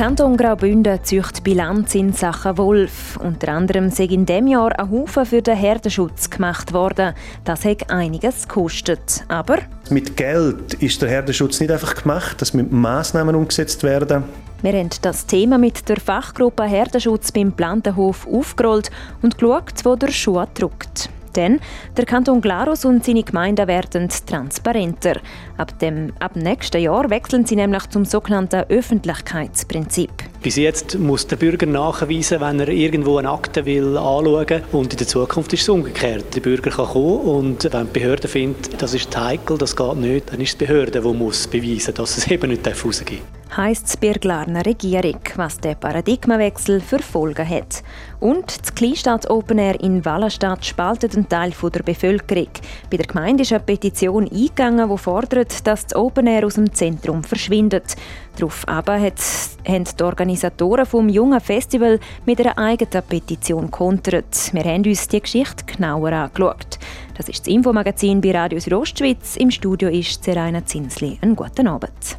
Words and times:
Kanton 0.00 0.38
Graubünden 0.38 1.04
zücht 1.04 1.44
Bilanz 1.44 1.94
in 1.94 2.14
Sachen 2.14 2.56
Wolf. 2.56 3.18
Unter 3.18 3.48
anderem 3.48 3.90
sei 3.90 4.04
in 4.04 4.24
diesem 4.24 4.46
Jahr 4.46 4.78
ein 4.78 4.90
Haufen 4.90 5.26
für 5.26 5.42
den 5.42 5.58
Herdenschutz 5.58 6.30
gemacht 6.30 6.72
worden. 6.72 7.12
Das 7.44 7.66
hat 7.66 7.90
einiges 7.90 8.48
gekostet. 8.48 9.26
Aber 9.28 9.58
mit 9.90 10.16
Geld 10.16 10.72
ist 10.72 11.02
der 11.02 11.10
Herdenschutz 11.10 11.60
nicht 11.60 11.70
einfach 11.70 11.96
gemacht, 11.96 12.40
das 12.40 12.54
müssen 12.54 12.74
Massnahmen 12.74 13.34
umgesetzt 13.34 13.82
werden. 13.82 14.24
Wir 14.62 14.72
haben 14.72 14.88
das 15.02 15.26
Thema 15.26 15.58
mit 15.58 15.86
der 15.90 16.00
Fachgruppe 16.00 16.62
Herdenschutz 16.62 17.30
beim 17.30 17.52
Plantenhof 17.52 18.26
aufgerollt 18.26 18.90
und 19.20 19.36
geschaut, 19.36 19.84
wo 19.84 19.96
der 19.96 20.12
Schuh 20.12 20.46
drückt. 20.54 21.10
Denn 21.36 21.60
der 21.96 22.06
Kanton 22.06 22.40
Glarus 22.40 22.84
und 22.84 23.04
seine 23.04 23.22
Gemeinden 23.22 23.68
werden 23.68 24.08
transparenter. 24.26 25.20
Ab 25.56 25.78
dem 25.78 26.12
ab 26.18 26.36
nächsten 26.36 26.82
Jahr 26.82 27.10
wechseln 27.10 27.44
sie 27.46 27.56
nämlich 27.56 27.86
zum 27.88 28.04
sogenannten 28.04 28.64
Öffentlichkeitsprinzip. 28.68 30.10
Bis 30.42 30.56
jetzt 30.56 30.98
muss 30.98 31.26
der 31.26 31.36
Bürger 31.36 31.66
nachweisen, 31.66 32.40
wenn 32.40 32.60
er 32.60 32.68
irgendwo 32.68 33.18
eine 33.18 33.30
Akte 33.30 33.66
will 33.66 33.96
anschauen 33.98 34.62
und 34.72 34.92
in 34.92 34.98
der 34.98 35.06
Zukunft 35.06 35.52
ist 35.52 35.62
es 35.62 35.68
umgekehrt. 35.68 36.34
Der 36.34 36.40
Bürger 36.40 36.70
kann 36.70 36.86
kommen 36.86 37.20
und 37.20 37.68
wenn 37.70 37.86
die 37.86 38.00
Behörde 38.00 38.26
findet, 38.26 38.80
das 38.80 38.94
ist 38.94 39.14
heikel, 39.16 39.58
das 39.58 39.76
geht 39.76 39.96
nicht, 39.96 40.32
dann 40.32 40.40
ist 40.40 40.58
die 40.58 40.64
Behörde, 40.64 41.02
die 41.02 41.12
muss 41.12 41.46
beweisen, 41.46 41.94
dass 41.94 42.16
es 42.16 42.26
eben 42.28 42.50
nicht 42.50 42.66
rausgeht 42.66 43.20
heisst 43.56 43.86
es 43.86 43.96
bei 43.96 44.12
der 44.12 44.64
Regierung, 44.64 45.20
was 45.36 45.58
der 45.58 45.74
Paradigmenwechsel 45.74 46.80
für 46.80 47.00
Folgen 47.00 47.48
hat. 47.48 47.82
Und 48.20 48.60
das 48.60 48.74
Kleinstadt 48.74 49.28
Open 49.28 49.58
Air 49.58 49.80
in 49.80 50.04
Wallenstadt 50.04 50.64
spaltet 50.64 51.16
einen 51.16 51.28
Teil 51.28 51.52
der 51.60 51.82
Bevölkerung. 51.82 52.48
Bei 52.90 52.96
der 52.96 53.06
Gemeinde 53.06 53.42
ist 53.42 53.52
eine 53.52 53.60
Petition 53.60 54.28
eingegangen, 54.28 54.88
die 54.88 54.98
fordert, 54.98 55.66
dass 55.66 55.84
das 55.84 55.96
Open 55.96 56.26
Air 56.26 56.46
aus 56.46 56.54
dem 56.54 56.72
Zentrum 56.72 57.24
verschwindet. 57.24 57.96
Darauf 58.36 58.66
aber 58.68 59.00
haben 59.00 59.84
die 59.84 60.04
Organisatoren 60.04 60.86
vom 60.86 61.08
jungen 61.08 61.40
Festival 61.40 61.98
mit 62.26 62.40
einer 62.40 62.56
eigenen 62.58 63.02
Petition 63.02 63.70
kontert. 63.70 64.52
Wir 64.52 64.64
haben 64.64 64.84
uns 64.84 65.08
die 65.08 65.20
Geschichte 65.20 65.64
genauer 65.64 66.12
angeschaut. 66.12 66.78
Das 67.16 67.28
ist 67.28 67.40
das 67.40 67.52
Infomagazin 67.52 68.20
bei 68.20 68.32
Radio 68.32 68.60
Südostschweiz. 68.60 69.36
Im 69.36 69.50
Studio 69.50 69.88
ist 69.88 70.22
Seraina 70.22 70.64
Zinsli. 70.64 71.18
Einen 71.20 71.36
guten 71.36 71.66
Abend. 71.66 72.18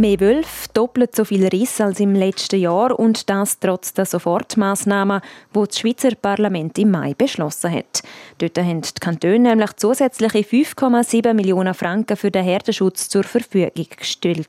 Mehr 0.00 0.18
Wölfe, 0.18 0.66
doppelt 0.72 1.14
so 1.14 1.26
viel 1.26 1.46
Riss 1.46 1.78
als 1.78 2.00
im 2.00 2.14
letzten 2.14 2.58
Jahr 2.58 2.98
und 2.98 3.28
das 3.28 3.58
trotz 3.58 3.92
der 3.92 4.06
Sofortmaßnahmen, 4.06 5.20
die 5.54 5.62
das 5.62 5.78
Schweizer 5.78 6.14
Parlament 6.14 6.78
im 6.78 6.92
Mai 6.92 7.12
beschlossen 7.12 7.70
hat. 7.70 8.02
Dort 8.38 8.56
haben 8.56 8.80
die 8.80 8.98
Kantone 8.98 9.38
nämlich 9.40 9.76
zusätzliche 9.76 10.38
5,7 10.38 11.34
Millionen 11.34 11.74
Franken 11.74 12.16
für 12.16 12.30
den 12.30 12.44
Herdenschutz 12.44 13.10
zur 13.10 13.24
Verfügung 13.24 13.88
gestellt. 13.94 14.48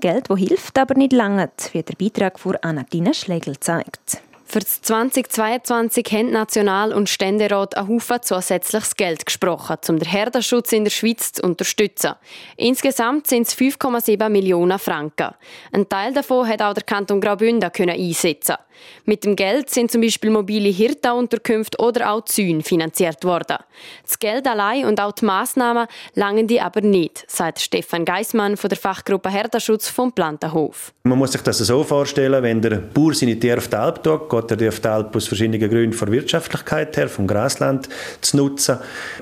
Geld, 0.00 0.30
das 0.30 0.38
hilft, 0.38 0.78
aber 0.78 0.94
nicht 0.94 1.12
lange, 1.12 1.50
wie 1.72 1.82
der 1.82 1.96
Beitrag 1.96 2.40
von 2.40 2.56
Anadina 2.62 3.12
Schlegel 3.12 3.60
zeigt. 3.60 4.22
Für 4.54 4.64
2022 4.64 6.06
haben 6.12 6.30
National- 6.30 6.92
und 6.92 7.08
Ständerat 7.08 7.76
ein 7.76 7.88
Haufen 7.88 8.22
zusätzliches 8.22 8.94
Geld 8.94 9.26
gesprochen, 9.26 9.78
um 9.88 9.98
den 9.98 10.08
Herdenschutz 10.08 10.70
in 10.70 10.84
der 10.84 10.92
Schweiz 10.92 11.32
zu 11.32 11.42
unterstützen. 11.42 12.12
Insgesamt 12.56 13.26
sind 13.26 13.48
es 13.48 13.56
5,7 13.56 14.28
Millionen 14.28 14.78
Franken. 14.78 15.34
Ein 15.72 15.88
Teil 15.88 16.12
davon 16.12 16.46
hat 16.46 16.62
auch 16.62 16.72
der 16.72 16.84
Kanton 16.84 17.20
Graubünden 17.20 17.68
einsetzen 17.68 18.54
mit 19.04 19.24
dem 19.24 19.36
Geld 19.36 19.70
sind 19.70 19.90
zum 19.90 20.00
Beispiel 20.00 20.30
mobile 20.30 20.68
Hirtenunterkünfte 20.68 21.78
oder 21.78 22.10
auch 22.10 22.24
Zäune 22.24 22.62
finanziert 22.62 23.24
worden. 23.24 23.58
Das 24.04 24.18
Geld 24.18 24.46
allein 24.46 24.86
und 24.86 25.00
auch 25.00 25.12
die 25.12 25.24
Massnahmen 25.24 25.86
langen 26.14 26.46
die 26.46 26.60
aber 26.60 26.80
nicht, 26.80 27.24
sagt 27.30 27.60
Stefan 27.60 28.04
Geismann 28.04 28.56
von 28.56 28.68
der 28.68 28.78
Fachgruppe 28.78 29.30
Herdenschutz 29.30 29.88
vom 29.88 30.12
Plantenhof. 30.12 30.92
Man 31.04 31.18
muss 31.18 31.32
sich 31.32 31.42
das 31.42 31.58
so 31.58 31.84
vorstellen, 31.84 32.42
wenn 32.42 32.60
der 32.60 32.76
Bauer 32.76 33.14
seine 33.14 33.38
Tiere 33.38 33.58
auf 33.58 33.68
die 33.68 33.76
Alp 33.76 34.02
tut, 34.02 34.28
er 34.50 34.68
auf 34.68 34.80
die 34.80 34.88
Alp 34.88 35.14
aus 35.14 35.28
verschiedenen 35.28 35.70
Gründen 35.70 35.92
von 35.92 36.10
Wirtschaftlichkeit 36.10 36.96
her, 36.96 37.08
vom 37.08 37.26
Grasland 37.26 37.88
zu 38.20 38.36
nutzen, 38.36 38.78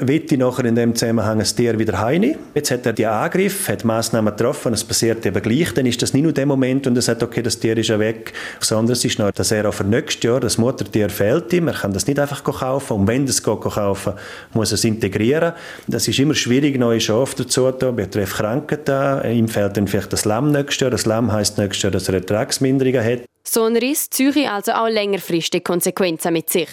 ich 0.06 0.38
nachher 0.38 0.64
in 0.64 0.76
dem 0.76 0.94
Zusammenhang 0.94 1.40
ein 1.40 1.44
Tier 1.44 1.78
wieder 1.78 2.00
heine. 2.00 2.36
Jetzt 2.54 2.70
hat 2.70 2.86
er 2.86 2.92
die 2.92 3.06
Angriff, 3.06 3.68
hat 3.68 3.84
Massnahmen 3.84 4.34
getroffen, 4.34 4.72
es 4.72 4.84
passiert 4.84 5.26
eben 5.26 5.42
gleich, 5.42 5.74
dann 5.74 5.86
ist 5.86 6.00
das 6.00 6.14
nicht 6.14 6.22
nur 6.22 6.32
der 6.32 6.46
Moment 6.46 6.86
und 6.86 6.96
er 6.96 7.02
sagt, 7.02 7.22
okay, 7.22 7.42
das 7.42 7.58
Tier 7.58 7.76
ist 7.76 7.88
ja 7.88 7.98
weg, 7.98 8.32
sondern 8.60 8.92
es 8.92 9.04
ist 9.04 9.18
noch 9.18 9.32
dass 9.32 9.50
er 9.50 9.68
auch 9.68 9.74
für 9.74 9.84
nächstes 9.84 10.22
Jahr 10.22 10.40
das 10.40 10.58
Muttertier 10.58 11.08
fehlt 11.10 11.52
ihm. 11.52 11.68
Er 11.68 11.74
kann 11.74 11.92
das 11.92 12.06
nicht 12.06 12.18
einfach 12.18 12.44
kaufen. 12.44 12.96
Und 12.96 13.06
wenn 13.08 13.24
er 13.24 13.30
es 13.30 13.42
kaufen 13.42 14.12
muss 14.52 14.70
er 14.70 14.74
es 14.74 14.84
integrieren. 14.84 15.54
Das 15.88 16.06
ist 16.06 16.18
immer 16.18 16.34
schwierig, 16.34 16.78
neue 16.78 17.00
Schafe 17.00 17.36
dazu 17.38 17.70
zu 17.70 17.78
tun, 17.78 17.96
betrifft 17.96 18.36
Krankheiten. 18.36 19.30
Ihm 19.30 19.48
fehlt 19.48 19.76
dann 19.76 19.88
vielleicht 19.88 20.12
das 20.12 20.24
Lamm 20.24 20.52
nächstes 20.52 20.80
Jahr. 20.80 20.90
Das 20.90 21.06
Lamm 21.06 21.32
heisst 21.32 21.58
nächstes 21.58 21.82
Jahr, 21.82 21.92
dass 21.92 22.08
er 22.08 22.14
Ertragsminderungen 22.14 23.04
hat. 23.04 23.31
So 23.44 23.64
ein 23.64 23.76
Riss 23.76 24.08
ziehe 24.10 24.50
also 24.50 24.72
auch 24.72 24.88
längerfristige 24.88 25.62
Konsequenzen 25.62 26.32
mit 26.32 26.50
sich. 26.50 26.68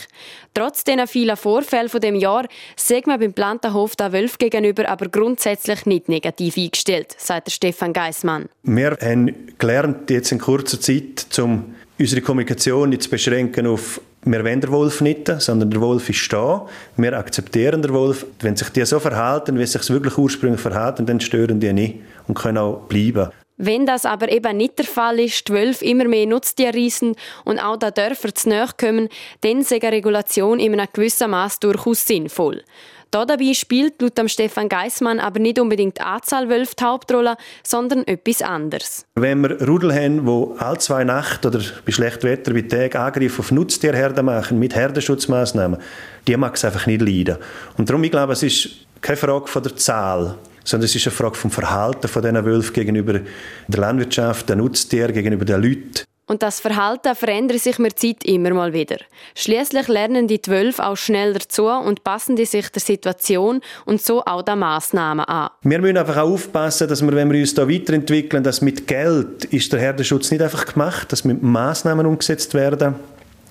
Trotz 0.53 0.83
den 0.83 1.05
vielen 1.07 1.35
Vorfällen 1.35 1.89
von 1.89 2.01
dem 2.01 2.15
Jahr 2.15 2.45
sieht 2.75 3.07
man 3.07 3.19
beim 3.19 3.33
Plantenhof 3.33 3.95
der 3.95 4.13
Wölf 4.13 4.37
gegenüber 4.37 4.87
aber 4.87 5.07
grundsätzlich 5.09 5.85
nicht 5.85 6.09
negativ 6.09 6.57
eingestellt, 6.57 7.15
sagt 7.17 7.51
Stefan 7.51 7.93
Geismann. 7.93 8.49
Wir 8.63 8.97
haben 9.01 9.53
gelernt, 9.57 10.09
jetzt 10.09 10.31
in 10.31 10.39
kurzer 10.39 10.79
Zeit, 10.79 11.25
zum 11.29 11.75
unsere 11.97 12.21
Kommunikation 12.21 12.89
nicht 12.89 13.03
zu 13.03 13.09
beschränken 13.09 13.67
auf 13.67 14.01
wir 14.25 14.43
wollen 14.43 14.59
den 14.59 14.71
Wolf 14.71 14.99
nicht, 14.99 15.31
sondern 15.39 15.69
der 15.69 15.79
Wolf 15.79 16.09
ist 16.09 16.31
da. 16.33 16.67
Wir 16.97 17.17
akzeptieren 17.17 17.81
den 17.81 17.93
Wolf. 17.93 18.25
Wenn 18.41 18.55
sich 18.55 18.69
die 18.69 18.83
so 18.85 18.99
verhalten, 18.99 19.57
wie 19.57 19.65
sich 19.65 19.89
wirklich 19.89 20.17
ursprünglich 20.17 20.59
verhalten, 20.59 21.05
dann 21.05 21.21
stören 21.21 21.61
die 21.61 21.71
nicht 21.71 21.99
und 22.27 22.35
können 22.37 22.57
auch 22.57 22.81
bleiben. 22.81 23.29
Wenn 23.61 23.85
das 23.85 24.05
aber 24.05 24.31
eben 24.31 24.55
nicht 24.55 24.79
der 24.79 24.85
Fall 24.85 25.19
ist, 25.19 25.49
die 25.49 25.51
Wölfe 25.51 25.83
immer 25.83 26.05
mehr 26.05 26.25
Nutztiere 26.25 26.73
reissen 26.73 27.17
und 27.43 27.59
auch 27.59 27.75
den 27.75 27.93
Dörfer 27.93 28.33
zu 28.33 28.47
nahe 28.47 28.69
kommen, 28.79 29.09
dann 29.41 29.59
ist 29.59 29.73
eine 29.73 29.91
Regulation 29.91 30.61
in 30.61 30.79
einem 30.79 30.87
gewissen 30.93 31.29
Maß 31.29 31.59
durchaus 31.59 32.07
sinnvoll. 32.07 32.63
Da 33.11 33.25
dabei 33.25 33.53
spielt 33.53 34.01
laut 34.01 34.31
Stefan 34.31 34.69
Geismann 34.69 35.19
aber 35.19 35.39
nicht 35.39 35.59
unbedingt 35.59 35.97
die 35.97 36.01
Anzahl 36.01 36.47
Wölfe 36.47 36.75
die 36.79 36.85
Hauptrolle, 36.85 37.35
sondern 37.61 38.07
etwas 38.07 38.41
anderes. 38.41 39.05
Wenn 39.15 39.41
wir 39.41 39.61
Rudel 39.67 39.93
haben, 39.93 40.25
die 40.25 40.61
alle 40.61 40.77
zwei 40.77 41.03
Nacht 41.03 41.45
oder 41.45 41.59
bei 41.85 41.91
schlechtem 41.91 42.29
Wetter, 42.29 42.53
bei 42.53 42.61
Tag 42.61 42.95
Angriffe 42.95 43.39
auf 43.39 43.51
Nutztierherden 43.51 44.25
machen, 44.25 44.57
mit 44.57 44.73
Herdenschutzmaßnahmen, 44.73 45.81
die 46.27 46.37
mag 46.37 46.55
es 46.55 46.63
einfach 46.63 46.85
nicht 46.85 47.01
leiden. 47.01 47.39
Und 47.77 47.89
darum, 47.89 48.03
ich 48.05 48.11
glaube, 48.11 48.31
es 48.31 48.43
ist 48.43 48.69
keine 49.01 49.17
Frage 49.17 49.47
von 49.47 49.63
der 49.63 49.75
Zahl, 49.75 50.37
sondern 50.69 50.85
es 50.85 50.95
ist 50.95 51.07
eine 51.07 51.15
Frage 51.15 51.35
vom 51.35 51.51
Verhalten 51.51 52.07
von 52.07 52.21
diesen 52.21 52.45
Wölfen 52.45 52.73
gegenüber 52.73 53.19
der 53.67 53.79
Landwirtschaft, 53.79 54.49
den 54.49 54.59
Nutztieren, 54.59 55.13
gegenüber 55.13 55.45
den 55.45 55.61
Leuten. 55.61 56.03
Und 56.27 56.43
das 56.43 56.59
Verhalten 56.59 57.15
verändert 57.15 57.59
sich 57.59 57.79
mit 57.79 57.97
Zeit 57.97 58.23
immer 58.23 58.51
mal 58.51 58.71
wieder. 58.71 58.97
Schließlich 59.33 59.87
lernen 59.87 60.27
die 60.27 60.39
Zwölf 60.39 60.77
auch 60.77 60.95
schnell 60.95 61.33
dazu 61.33 61.65
und 61.65 62.03
passen 62.03 62.35
die 62.35 62.45
sich 62.45 62.69
der 62.69 62.83
Situation 62.83 63.61
und 63.85 63.99
so 63.99 64.23
auch 64.23 64.43
der 64.43 64.55
Massnahmen 64.55 65.25
an. 65.25 65.49
Wir 65.63 65.79
müssen 65.79 65.97
einfach 65.97 66.17
auch 66.17 66.33
aufpassen, 66.33 66.87
dass 66.87 67.01
wir, 67.01 67.11
wenn 67.13 67.31
wir 67.31 67.39
uns 67.39 67.55
da 67.55 67.67
weiterentwickeln, 67.67 68.43
dass 68.43 68.61
mit 68.61 68.85
Geld 68.85 69.45
ist 69.45 69.73
der 69.73 69.79
Herdenschutz 69.79 70.29
nicht 70.29 70.43
einfach 70.43 70.67
gemacht, 70.67 71.11
dass 71.11 71.23
mit 71.23 71.41
Massnahmen 71.41 72.05
umgesetzt 72.05 72.53
werden 72.53 72.93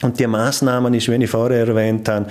und 0.02 0.18
die 0.18 0.26
Massnahmen 0.26 0.94
ist, 0.94 1.10
wie 1.10 1.22
ich 1.22 1.30
vorher 1.30 1.66
erwähnt 1.66 2.08
habe, 2.08 2.26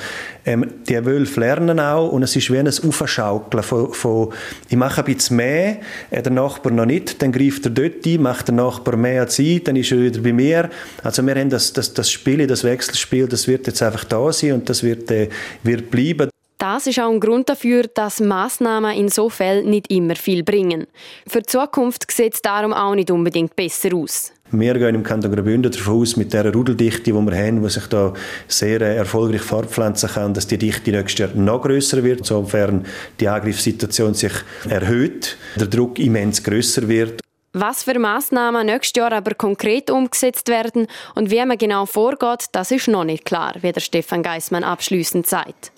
ähm, 0.45 0.65
die 0.87 1.05
Wölfe 1.05 1.39
lernen 1.39 1.79
auch 1.79 2.09
und 2.11 2.23
es 2.23 2.35
ist 2.35 2.51
wie 2.51 2.57
ein 2.57 2.67
Aufschaukeln 2.67 3.63
von, 3.63 3.93
von 3.93 4.29
ich 4.69 4.77
mache 4.77 5.01
ein 5.01 5.13
bisschen 5.13 5.37
mehr, 5.37 5.77
äh, 6.09 6.21
der 6.21 6.31
Nachbar 6.31 6.71
noch 6.71 6.85
nicht, 6.85 7.21
dann 7.21 7.31
greift 7.31 7.65
er 7.65 7.71
dort 7.71 8.05
ein, 8.05 8.21
macht 8.21 8.47
der 8.47 8.55
Nachbar 8.55 8.95
mehr 8.95 9.21
als 9.21 9.37
ich, 9.39 9.63
dann 9.63 9.75
ist 9.75 9.91
er 9.91 10.01
wieder 10.01 10.21
bei 10.21 10.31
mir. 10.31 10.69
Also 11.03 11.25
wir 11.25 11.35
haben 11.35 11.49
das, 11.49 11.73
das, 11.73 11.93
das 11.93 12.09
Spiel, 12.09 12.47
das 12.47 12.63
Wechselspiel, 12.63 13.27
das 13.27 13.47
wird 13.47 13.67
jetzt 13.67 13.81
einfach 13.83 14.05
da 14.05 14.31
sein 14.31 14.53
und 14.53 14.69
das 14.69 14.83
wird, 14.83 15.11
äh, 15.11 15.29
wird 15.63 15.91
bleiben. 15.91 16.29
Das 16.57 16.87
ist 16.87 16.99
auch 16.99 17.11
ein 17.11 17.19
Grund 17.19 17.49
dafür, 17.49 17.83
dass 17.83 18.19
Massnahmen 18.19 18.95
in 18.97 19.09
so 19.09 19.29
Fällen 19.29 19.69
nicht 19.69 19.91
immer 19.91 20.15
viel 20.15 20.43
bringen. 20.43 20.87
Für 21.27 21.41
die 21.41 21.45
Zukunft 21.45 22.11
sieht 22.11 22.33
es 22.33 22.41
darum 22.41 22.73
auch 22.73 22.95
nicht 22.95 23.11
unbedingt 23.11 23.55
besser 23.55 23.93
aus. 23.93 24.33
Wir 24.51 24.73
gehen 24.75 24.95
im 24.95 25.03
Kanton 25.03 25.31
Graubünden 25.33 25.71
davon 25.71 26.01
aus, 26.01 26.15
mit 26.15 26.31
der 26.31 26.53
Rudeldichte, 26.53 27.03
die 27.03 27.13
wir 27.13 27.35
haben, 27.37 27.61
die 27.61 27.69
sich 27.69 27.87
da 27.87 28.13
sehr 28.47 28.79
erfolgreich 28.79 29.41
fortpflanzen 29.41 30.09
kann, 30.09 30.33
dass 30.33 30.47
die 30.47 30.57
Dichte 30.57 30.91
nächstes 30.91 31.19
Jahr 31.19 31.29
noch 31.35 31.61
größer 31.61 32.01
wird, 32.03 32.25
sofern 32.25 32.85
die 33.19 33.27
Angriffssituation 33.27 34.13
sich 34.13 34.31
erhöht, 34.69 35.37
der 35.57 35.67
Druck 35.67 35.99
immens 35.99 36.41
größer 36.43 36.87
wird. 36.87 37.19
Was 37.53 37.83
für 37.83 37.99
Massnahmen 37.99 38.67
nächstes 38.67 39.01
Jahr 39.01 39.11
aber 39.11 39.33
konkret 39.33 39.89
umgesetzt 39.89 40.47
werden 40.47 40.87
und 41.15 41.29
wie 41.29 41.43
man 41.45 41.57
genau 41.57 41.85
vorgeht, 41.85 42.45
das 42.51 42.71
ist 42.71 42.87
noch 42.87 43.03
nicht 43.03 43.25
klar, 43.25 43.55
wie 43.61 43.71
der 43.71 43.81
Stefan 43.81 44.23
Geismann 44.23 44.63
abschließend 44.63 45.27
sagt. 45.27 45.71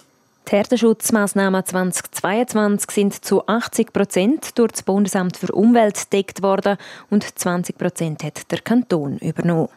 Die 0.50 0.56
Herdenschutzmaßnahmen 0.56 1.64
2022 1.64 2.90
sind 2.90 3.24
zu 3.24 3.46
80 3.46 3.94
Prozent 3.94 4.58
durch 4.58 4.72
das 4.72 4.82
Bundesamt 4.82 5.38
für 5.38 5.54
Umwelt 5.54 6.10
gedeckt 6.10 6.42
worden 6.42 6.78
und 7.12 7.24
20 7.24 7.78
Prozent 7.78 8.24
hat 8.24 8.52
der 8.52 8.60
Kanton 8.60 9.20
übernommen. 9.20 9.70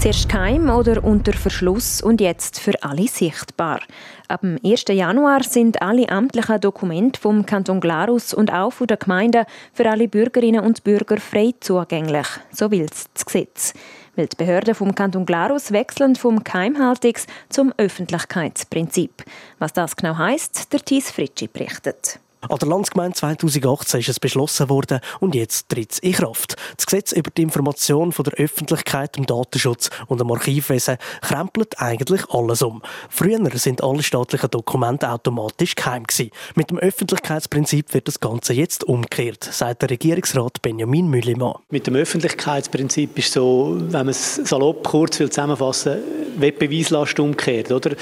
Zuerst 0.00 0.30
geheim 0.30 0.70
oder 0.70 1.04
unter 1.04 1.34
Verschluss 1.34 2.00
und 2.00 2.22
jetzt 2.22 2.58
für 2.58 2.82
alle 2.82 3.06
sichtbar. 3.06 3.80
Ab 4.28 4.40
dem 4.40 4.58
1. 4.64 4.84
Januar 4.88 5.42
sind 5.42 5.82
alle 5.82 6.08
amtlichen 6.08 6.58
Dokumente 6.58 7.20
vom 7.20 7.44
Kanton 7.44 7.82
Glarus 7.82 8.32
und 8.32 8.50
auch 8.50 8.70
von 8.70 8.86
der 8.86 8.96
Gemeinde 8.96 9.44
für 9.74 9.90
alle 9.90 10.08
Bürgerinnen 10.08 10.64
und 10.64 10.84
Bürger 10.84 11.18
frei 11.18 11.52
zugänglich. 11.60 12.26
So 12.50 12.70
will 12.70 12.86
es 12.90 13.10
das 13.12 13.26
Gesetz. 13.26 13.74
Weil 14.16 14.28
die 14.28 14.36
Behörden 14.36 14.74
vom 14.74 14.94
Kanton 14.94 15.26
Glarus 15.26 15.70
wechseln 15.70 16.16
vom 16.16 16.38
Geheimhaltungs- 16.38 17.26
zum 17.50 17.74
Öffentlichkeitsprinzip. 17.76 19.22
Was 19.58 19.74
das 19.74 19.96
genau 19.96 20.16
heißt, 20.16 20.72
der 20.72 20.80
Thies 20.80 21.10
Fritschi 21.10 21.46
berichtet. 21.46 22.20
An 22.48 22.56
der 22.56 22.68
Landsgemeinde 22.68 23.16
2018 23.16 24.00
ist 24.00 24.08
es 24.08 24.18
beschlossen 24.18 24.70
worden 24.70 25.00
und 25.20 25.34
jetzt 25.34 25.68
tritt 25.68 25.92
es 25.92 25.98
in 25.98 26.12
Kraft. 26.12 26.56
Das 26.74 26.86
Gesetz 26.86 27.12
über 27.12 27.30
die 27.30 27.42
Information 27.42 28.12
von 28.12 28.24
der 28.24 28.32
Öffentlichkeit 28.34 29.18
im 29.18 29.26
Datenschutz 29.26 29.90
und 30.06 30.22
im 30.22 30.32
Archivwesen 30.32 30.96
krempelt 31.20 31.78
eigentlich 31.78 32.22
alles 32.30 32.62
um. 32.62 32.80
Früher 33.10 33.38
sind 33.58 33.84
alle 33.84 34.02
staatlichen 34.02 34.50
Dokumente 34.50 35.10
automatisch 35.10 35.74
geheim 35.74 36.04
gewesen. 36.04 36.30
Mit 36.54 36.70
dem 36.70 36.78
Öffentlichkeitsprinzip 36.78 37.92
wird 37.92 38.08
das 38.08 38.20
Ganze 38.20 38.54
jetzt 38.54 38.84
umgekehrt, 38.84 39.44
sagt 39.44 39.82
der 39.82 39.90
Regierungsrat 39.90 40.62
Benjamin 40.62 41.08
Müllimann. 41.08 41.56
Mit 41.68 41.86
dem 41.86 41.96
Öffentlichkeitsprinzip 41.96 43.18
ist 43.18 43.34
so, 43.34 43.76
wenn 43.78 43.90
man 43.90 44.08
es 44.08 44.36
salopp 44.36 44.82
kurz 44.84 45.18
zusammenfassen 45.18 45.98
will, 46.38 46.52
Beweislast 46.52 47.20
umgekehrt. 47.20 47.70
Oder? 47.70 47.96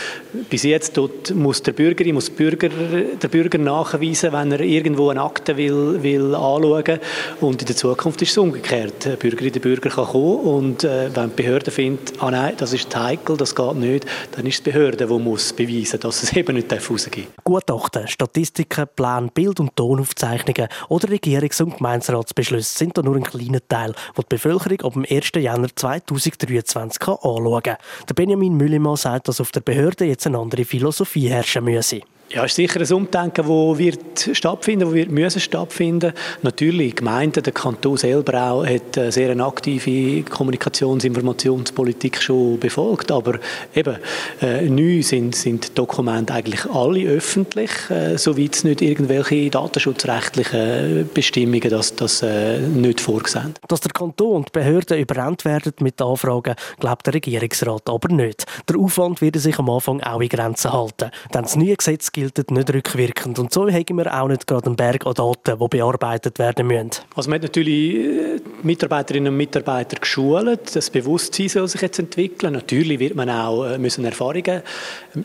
Bis 0.49 0.63
jetzt 0.63 0.97
muss 1.35 1.63
der 1.63 1.73
Bürgerin, 1.73 2.15
muss 2.15 2.31
Bürger, 2.31 2.69
der 2.69 3.29
Bürger 3.29 3.59
nachweisen, 3.59 4.28
müssen, 4.31 4.51
wenn 4.51 4.53
er 4.53 4.61
irgendwo 4.61 5.11
eine 5.11 5.23
Akte 5.23 5.57
will, 5.57 6.03
will 6.03 6.35
anschauen 6.35 7.01
Und 7.41 7.61
in 7.61 7.67
der 7.67 7.77
Zukunft 7.77 8.23
ist 8.23 8.31
es 8.31 8.39
umgekehrt. 8.39 9.05
Der 9.05 9.17
Bürgerin, 9.17 9.53
der 9.53 9.61
Bürger 9.61 9.91
kann 9.91 10.07
kommen 10.07 10.41
und 10.41 10.85
äh, 10.85 11.15
wenn 11.15 11.31
die 11.31 11.43
Behörde 11.43 11.71
findet, 11.71 12.21
ah 12.23 12.31
nein, 12.31 12.55
das 12.57 12.73
ist 12.73 12.95
heikel, 12.95 13.37
das 13.37 13.55
geht 13.55 13.77
nicht, 13.77 14.07
dann 14.33 14.47
ist 14.47 14.65
die 14.65 14.71
Behörde, 14.71 15.07
die 15.07 15.19
muss 15.19 15.53
beweisen, 15.53 16.01
dass 16.01 16.23
es 16.23 16.33
eben 16.35 16.57
nicht 16.57 16.73
rausgehen 16.73 17.27
darf. 17.27 17.45
Gutachten, 17.45 18.09
Statistiken, 18.09 18.87
Pläne, 18.95 19.31
Bild- 19.33 19.61
und 19.61 19.75
Tonaufzeichnungen 19.77 20.69
oder 20.89 21.09
Regierungs- 21.09 21.63
und 21.63 21.77
Gemeinderatsbeschlüsse 21.77 22.79
sind 22.79 22.97
da 22.97 23.03
nur 23.03 23.17
ein 23.17 23.25
kleiner 23.25 23.67
Teil, 23.67 23.93
den 23.93 24.25
die 24.25 24.27
Bevölkerung 24.29 24.81
ab 24.83 24.93
dem 24.95 25.07
1. 25.09 25.31
Januar 25.37 25.71
2023 25.75 27.09
anschauen 27.09 27.63
kann. 27.63 27.77
Benjamin 28.15 28.55
Müllimann 28.55 28.97
sagt, 28.97 29.29
dass 29.29 29.41
auf 29.41 29.53
der 29.53 29.61
Behörde 29.61 30.05
jetzt 30.05 30.27
eine 30.27 30.39
andere 30.39 30.65
Philosophie 30.65 31.29
herrschen 31.29 31.65
müsse. 31.65 32.01
Ja, 32.31 32.45
ist 32.45 32.57
sicher 32.57 32.81
ein 32.81 32.93
Umdenken, 32.93 33.49
das 33.49 33.79
wird 33.79 34.31
stattfinden, 34.37 34.85
das 34.85 34.93
wird 34.93 35.11
müssen 35.11 35.41
stattfinden. 35.41 36.13
Natürlich, 36.43 36.91
die 36.91 36.97
Gemeinde, 36.97 37.41
der 37.41 37.55
Kanton 37.55 37.97
selber 37.97 38.51
auch, 38.51 38.67
hat 38.67 38.99
eine 38.99 39.11
sehr 39.11 39.35
aktive 39.41 40.23
Kommunikations- 40.29 41.07
Informationspolitik 41.07 42.21
schon 42.21 42.61
befolgt, 42.61 43.11
aber 43.11 43.39
eben, 43.75 43.97
äh, 44.43 44.69
neu 44.69 45.03
sind, 45.03 45.37
sind 45.37 45.79
Dokumente 45.79 46.35
eigentlich 46.35 46.67
alle 46.67 47.09
öffentlich, 47.09 47.71
äh, 47.89 48.19
soweit 48.19 48.57
es 48.57 48.65
nicht 48.65 48.83
irgendwelche 48.83 49.49
datenschutzrechtlichen 49.49 51.09
Bestimmungen 51.15 51.71
das, 51.71 51.97
das 51.97 52.21
äh, 52.21 52.59
nicht 52.59 53.01
vorgesehen. 53.01 53.55
Dass 53.69 53.81
der 53.81 53.93
Kanton 53.93 54.37
und 54.37 54.49
die 54.49 54.59
Behörden 54.59 54.99
überrannt 54.99 55.47
werden 55.47 55.73
mit 55.81 55.99
Anfragen, 56.03 56.57
glaubt 56.79 57.07
der 57.07 57.15
Regierungsrat 57.15 57.89
aber 57.89 58.13
nicht. 58.13 58.45
Der 58.69 58.77
Aufwand 58.79 59.23
wird 59.23 59.37
sich 59.37 59.59
am 59.59 59.71
Anfang 59.71 60.03
auch 60.03 60.21
in 60.21 60.29
Grenzen 60.29 60.75
halten. 60.75 61.11
Denn 61.33 61.43
das 61.43 61.57
neue 61.57 61.77
Gesetz 61.77 62.13
gilt 62.19 62.51
nicht 62.51 62.73
rückwirkend. 62.73 63.39
Und 63.39 63.53
so 63.53 63.71
haben 63.71 63.97
wir 63.97 64.21
auch 64.21 64.27
nicht 64.27 64.47
gerade 64.47 64.67
einen 64.67 64.77
Berg 64.77 65.07
an 65.07 65.15
Daten, 65.15 65.59
die 65.59 65.69
bearbeitet 65.69 66.39
werden 66.39 66.67
müssen. 66.67 66.91
Also 67.15 67.31
man 67.31 67.37
hat 67.37 67.43
natürlich 67.45 67.95
äh, 67.95 68.41
Mitarbeiterinnen 68.63 69.33
und 69.33 69.37
Mitarbeiter 69.37 69.99
geschult. 70.01 70.75
Das 70.75 70.91
Bewusstsein 70.91 71.49
soll 71.49 71.69
sich 71.69 71.81
jetzt 71.81 72.01
entwickeln. 72.01 72.55
Natürlich 72.55 72.99
wird 72.99 73.15
man 73.15 73.31
auch 73.31 73.65
äh, 73.65 73.79
müssen 73.79 74.05
Erfahrungen 74.05 74.63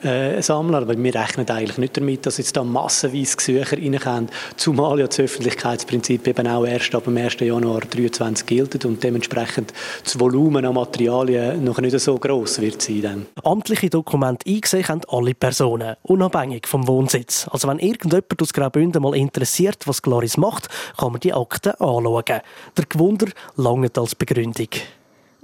äh, 0.03 0.41
sammeln, 0.41 0.75
aber 0.75 0.95
wir 0.95 1.15
rechnen 1.15 1.49
eigentlich 1.49 1.77
nicht 1.79 1.97
damit, 1.97 2.25
dass 2.27 2.37
jetzt 2.37 2.55
da 2.55 2.63
massenweise 2.63 3.37
Gesuche 3.37 3.77
reinkommen, 3.77 4.29
zumal 4.57 4.99
ja 4.99 5.07
das 5.07 5.19
Öffentlichkeitsprinzip 5.19 6.27
eben 6.27 6.47
auch 6.47 6.65
erst 6.65 6.93
ab 6.93 7.05
dem 7.05 7.17
1. 7.17 7.39
Januar 7.39 7.81
2023 7.81 8.45
gilt 8.45 8.85
und 8.85 9.03
dementsprechend 9.03 9.73
das 10.03 10.19
Volumen 10.19 10.63
an 10.63 10.75
Materialien 10.75 11.63
noch 11.63 11.79
nicht 11.79 11.99
so 11.99 12.17
groß 12.17 12.61
wird 12.61 12.81
sein. 12.81 13.01
Dann. 13.01 13.25
Amtliche 13.43 13.89
Dokumente 13.89 14.47
eingesehen 14.47 14.87
haben 14.87 15.01
alle 15.09 15.33
Personen, 15.33 15.95
unabhängig 16.03 16.67
vom 16.67 16.82
Wohnsitz. 16.87 17.47
Also 17.51 17.67
wenn 17.67 17.79
irgendjemand 17.79 18.41
aus 18.41 18.53
Graubünden 18.53 19.01
mal 19.01 19.15
interessiert, 19.15 19.87
was 19.87 20.01
Gloris 20.01 20.37
macht, 20.37 20.69
kann 20.97 21.11
man 21.11 21.21
die 21.21 21.33
Akten 21.33 21.71
anschauen. 21.71 22.41
Der 22.77 22.85
Gewunder 22.87 23.27
langt 23.55 23.97
als 23.97 24.15
Begründung. 24.15 24.69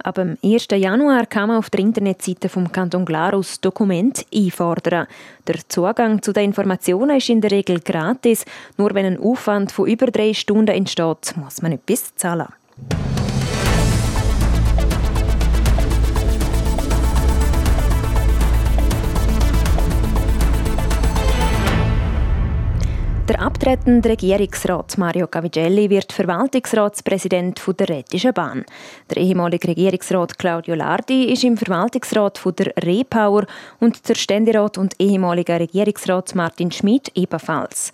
Ab 0.02 0.14
dem 0.14 0.38
1. 0.42 0.68
Januar 0.72 1.26
kann 1.26 1.48
man 1.48 1.58
auf 1.58 1.68
der 1.68 1.80
Internetseite 1.80 2.48
vom 2.48 2.72
Kanton 2.72 3.04
Glarus 3.04 3.60
Dokument 3.60 4.24
einfordern. 4.34 5.06
Der 5.46 5.56
Zugang 5.68 6.22
zu 6.22 6.32
den 6.32 6.44
Informationen 6.44 7.18
ist 7.18 7.28
in 7.28 7.42
der 7.42 7.50
Regel 7.50 7.80
gratis. 7.80 8.46
Nur 8.78 8.94
wenn 8.94 9.04
ein 9.04 9.20
Aufwand 9.20 9.72
von 9.72 9.86
über 9.86 10.06
drei 10.06 10.32
Stunden 10.32 10.74
entsteht, 10.74 11.34
muss 11.36 11.60
man 11.60 11.72
etwas 11.72 12.14
zahlen. 12.16 12.48
Abtretende 23.60 24.08
Regierungsrat 24.08 24.96
Mario 24.96 25.26
Cavigelli 25.26 25.90
wird 25.90 26.14
Verwaltungsratspräsident 26.14 27.60
der 27.78 27.90
Rätischen 27.90 28.32
Bahn. 28.32 28.64
Der 29.10 29.18
ehemalige 29.18 29.68
Regierungsrat 29.68 30.38
Claudio 30.38 30.74
Lardi 30.74 31.24
ist 31.30 31.44
im 31.44 31.58
Verwaltungsrat 31.58 32.40
der 32.58 32.72
Repower 32.82 33.44
und 33.78 34.08
der 34.08 34.14
Ständerat 34.14 34.78
und 34.78 34.94
ehemalige 34.98 35.60
Regierungsrat 35.60 36.34
Martin 36.34 36.70
Schmidt 36.70 37.12
ebenfalls. 37.14 37.92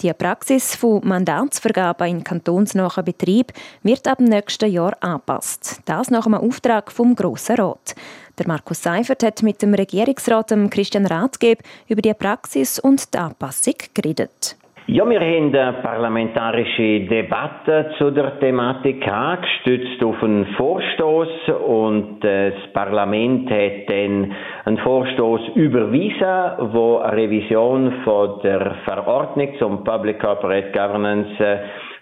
Die 0.00 0.12
Praxis 0.12 0.76
von 0.76 1.00
Mandatsvergabe 1.02 2.08
in 2.08 2.22
kantonsnahen 2.22 3.04
Betrieb 3.04 3.52
wird 3.82 4.06
ab 4.06 4.20
nächsten 4.20 4.70
Jahr 4.70 4.96
angepasst. 5.00 5.80
Das 5.86 6.12
nach 6.12 6.26
einem 6.26 6.36
Auftrag 6.36 6.92
vom 6.92 7.16
Grossen 7.16 7.56
Rat. 7.56 7.96
Der 8.38 8.46
Markus 8.46 8.84
Seifert 8.84 9.24
hat 9.24 9.42
mit 9.42 9.62
dem 9.62 9.74
Regierungsrat 9.74 10.54
Christian 10.70 11.06
Rathgeb 11.06 11.64
über 11.88 12.02
die 12.02 12.14
Praxis 12.14 12.78
und 12.78 13.12
die 13.12 13.18
Anpassung 13.18 13.74
geredet. 13.94 14.56
Ja, 14.90 15.04
wir 15.06 15.20
haben 15.20 15.54
eine 15.54 15.74
parlamentarische 15.82 17.00
Debatte 17.00 17.90
zu 17.98 18.10
der 18.10 18.40
Thematik 18.40 19.04
gestützt 19.42 20.02
auf 20.02 20.22
einen 20.22 20.46
Vorstoß 20.56 21.28
und 21.66 22.20
das 22.24 22.54
Parlament 22.72 23.50
hat 23.50 23.86
dann 23.90 24.32
einen 24.64 24.78
Vorstoß 24.78 25.42
überwiesen, 25.56 26.72
wo 26.72 26.96
eine 27.00 27.18
Revision 27.18 27.92
von 28.02 28.40
der 28.42 28.76
Verordnung 28.86 29.50
zum 29.58 29.84
Public 29.84 30.20
Corporate 30.20 30.72
Governance 30.72 31.38
äh, 31.38 31.58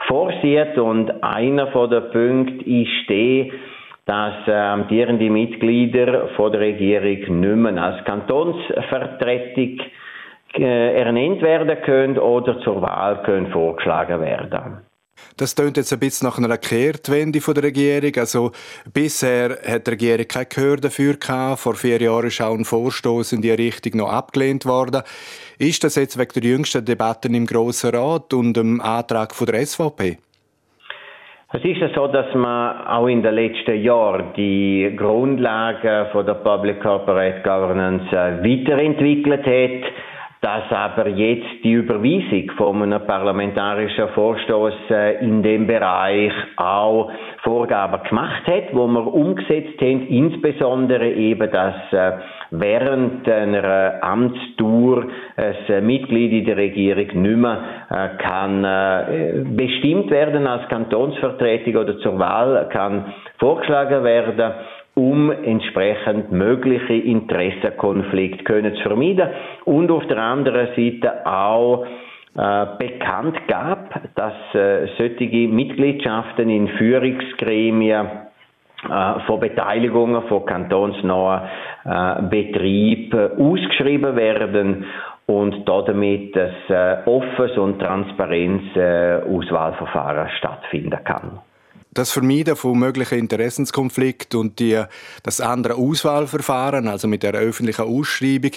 vorsieht 0.07 0.79
und 0.79 1.11
einer 1.25 1.67
von 1.73 1.91
der 1.91 2.03
Punkte 2.03 2.65
ist 2.71 3.09
der, 3.11 3.47
dass 4.05 4.47
äh, 4.47 4.53
amtierende 4.53 5.29
Mitglieder 5.29 6.29
von 6.37 6.53
der 6.53 6.61
Regierung 6.61 7.41
nicht 7.41 7.57
mehr 7.57 7.83
als 7.83 8.05
Kantonsvertretung 8.05 9.81
äh, 9.81 10.06
ernannt 10.55 11.43
werden 11.43 11.77
können 11.85 12.19
oder 12.19 12.61
zur 12.61 12.81
Wahl 12.83 13.23
können 13.25 13.51
vorgeschlagen 13.53 14.21
werden. 14.21 14.87
Das 15.37 15.55
tönt 15.55 15.77
jetzt 15.77 15.93
ein 15.93 15.99
bisschen 15.99 16.29
nach 16.29 16.39
einer 16.39 16.57
Kehrtwende 16.57 17.41
von 17.41 17.55
der 17.55 17.65
Regierung. 17.65 18.13
Also 18.17 18.53
bisher 18.93 19.59
hat 19.67 19.87
die 19.87 19.91
Regierung 19.91 20.27
kein 20.29 20.47
Gehör 20.49 20.77
dafür 20.77 21.15
gehabt. 21.17 21.61
Vor 21.61 21.75
vier 21.75 22.01
Jahren 22.01 22.27
ist 22.27 22.41
auch 22.41 22.55
ein 22.55 22.65
Vorstoß 22.65 23.33
in 23.33 23.43
die 23.43 23.51
Richtung 23.51 23.99
noch 23.99 24.13
abgelehnt 24.13 24.67
worden. 24.67 25.03
Ist 25.59 25.85
das 25.85 25.97
jetzt 25.97 26.19
wegen 26.19 26.33
der 26.35 26.43
jüngsten 26.43 26.85
Debatten 26.85 27.35
im 27.35 27.47
Grossen 27.47 27.95
Rat 27.95 28.33
und 28.33 28.55
dem 28.55 28.81
Antrag 28.81 29.35
von 29.35 29.47
der 29.47 29.65
SVP? 29.67 30.19
Es 31.53 31.65
ist 31.65 31.81
ja 31.81 31.89
so, 31.95 32.09
dass 32.09 32.35
man 32.35 32.87
auch 32.87 33.07
in 33.07 33.23
den 33.23 33.35
letzten 33.35 33.81
Jahren 33.81 34.33
die 34.37 34.93
Grundlagen 34.97 36.11
von 36.11 36.27
der 36.27 36.35
Public 36.35 36.83
Corporate 36.83 37.41
Governance 37.43 38.05
äh, 38.11 38.43
weiterentwickelt 38.43 39.47
hat 39.47 39.93
dass 40.47 40.71
aber 40.71 41.09
jetzt 41.09 41.65
die 41.65 41.73
Überweisung 41.73 42.53
von 42.57 42.81
einem 42.81 43.05
parlamentarischen 43.05 44.11
Vorstoß 44.11 44.75
äh, 44.91 45.19
in 45.25 45.43
dem 45.43 45.67
Bereich 45.67 46.31
auch 46.57 47.11
Vorgaben 47.43 48.01
gemacht 48.09 48.47
hat, 48.47 48.73
wo 48.73 48.87
wir 48.87 49.13
umgesetzt 49.13 49.81
haben, 49.81 50.07
insbesondere 50.07 51.11
eben, 51.11 51.51
dass 51.51 51.75
äh, 51.93 52.13
während 52.53 53.29
einer 53.29 53.95
Amtstour 54.03 55.07
ein 55.37 55.85
Mitglied 55.85 56.31
in 56.33 56.45
der 56.45 56.57
Regierung 56.57 57.23
nicht 57.23 57.37
mehr 57.39 57.59
äh, 57.91 58.09
kann 58.23 59.57
bestimmt 59.57 60.11
werden 60.13 60.47
als 60.47 60.69
Kantonsvertretung 60.69 61.75
oder 61.75 61.99
zur 61.99 62.21
Wahl 62.21 62.69
kann 62.73 63.13
vorgeschlagen 63.39 64.05
werden 64.05 64.53
um 64.97 65.31
entsprechend 65.31 66.33
mögliche 66.33 66.95
Interessenkonflikte 66.95 68.45
können 68.45 68.75
zu 68.77 68.83
vermeiden. 68.83 69.29
Und 69.67 69.91
auf 69.91 70.07
der 70.07 70.17
anderen 70.17 70.69
Seite 70.75 71.27
auch 71.27 71.85
äh, 72.35 72.67
bekannt 72.79 73.37
gab, 73.47 74.01
dass 74.15 74.33
äh, 74.55 74.89
solche 74.97 75.49
Mitgliedschaften 75.49 76.49
in 76.49 76.69
Führungsgremien 76.69 78.07
äh, 78.89 79.21
von 79.27 79.39
Beteiligungen 79.39 80.23
von 80.29 80.47
kantonsnahen 80.47 81.43
äh, 81.85 82.23
Betrieben 82.31 83.39
ausgeschrieben 83.39 84.17
werden 84.17 84.87
und 85.27 85.69
damit 85.69 86.35
ein 86.39 86.51
äh, 86.69 86.97
offenes 87.05 87.59
und 87.59 87.81
transparentes 87.81 88.77
äh, 88.77 89.21
Auswahlverfahren 89.29 90.31
stattfinden 90.39 91.05
kann 91.05 91.41
das 91.97 92.11
Vermeiden 92.11 92.57
von 92.57 92.79
möglichen 92.79 93.19
Interessenskonflikten 93.19 94.39
und 94.39 94.59
die, 94.59 94.83
das 95.23 95.41
andere 95.41 95.75
Auswahlverfahren, 95.75 96.89
also 96.89 97.09
mit 97.09 97.23
der 97.23 97.35
öffentlichen 97.35 97.87
Ausschreibung, 97.87 98.53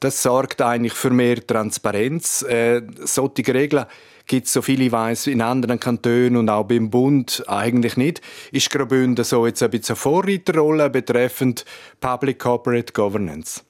das 0.00 0.22
sorgt 0.22 0.62
eigentlich 0.62 0.94
für 0.94 1.10
mehr 1.10 1.44
Transparenz. 1.46 2.42
Äh, 2.42 2.82
solche 3.04 3.52
Regeln 3.52 3.86
gibt 4.26 4.46
es, 4.46 4.52
so 4.52 4.62
viele 4.62 4.84
ich 4.84 4.92
weiss, 4.92 5.26
in 5.26 5.40
anderen 5.40 5.80
Kantonen 5.80 6.36
und 6.36 6.48
auch 6.48 6.64
beim 6.64 6.90
Bund 6.90 7.44
eigentlich 7.46 7.96
nicht. 7.96 8.20
Ist 8.52 8.70
Graubünden 8.70 9.24
so 9.24 9.46
jetzt 9.46 9.62
ein 9.62 9.70
bisschen 9.70 9.94
eine 9.94 9.96
Vorreiterrolle 9.96 10.90
betreffend 10.90 11.64
Public 12.00 12.38
Corporate 12.38 12.92
Governance? 12.92 13.65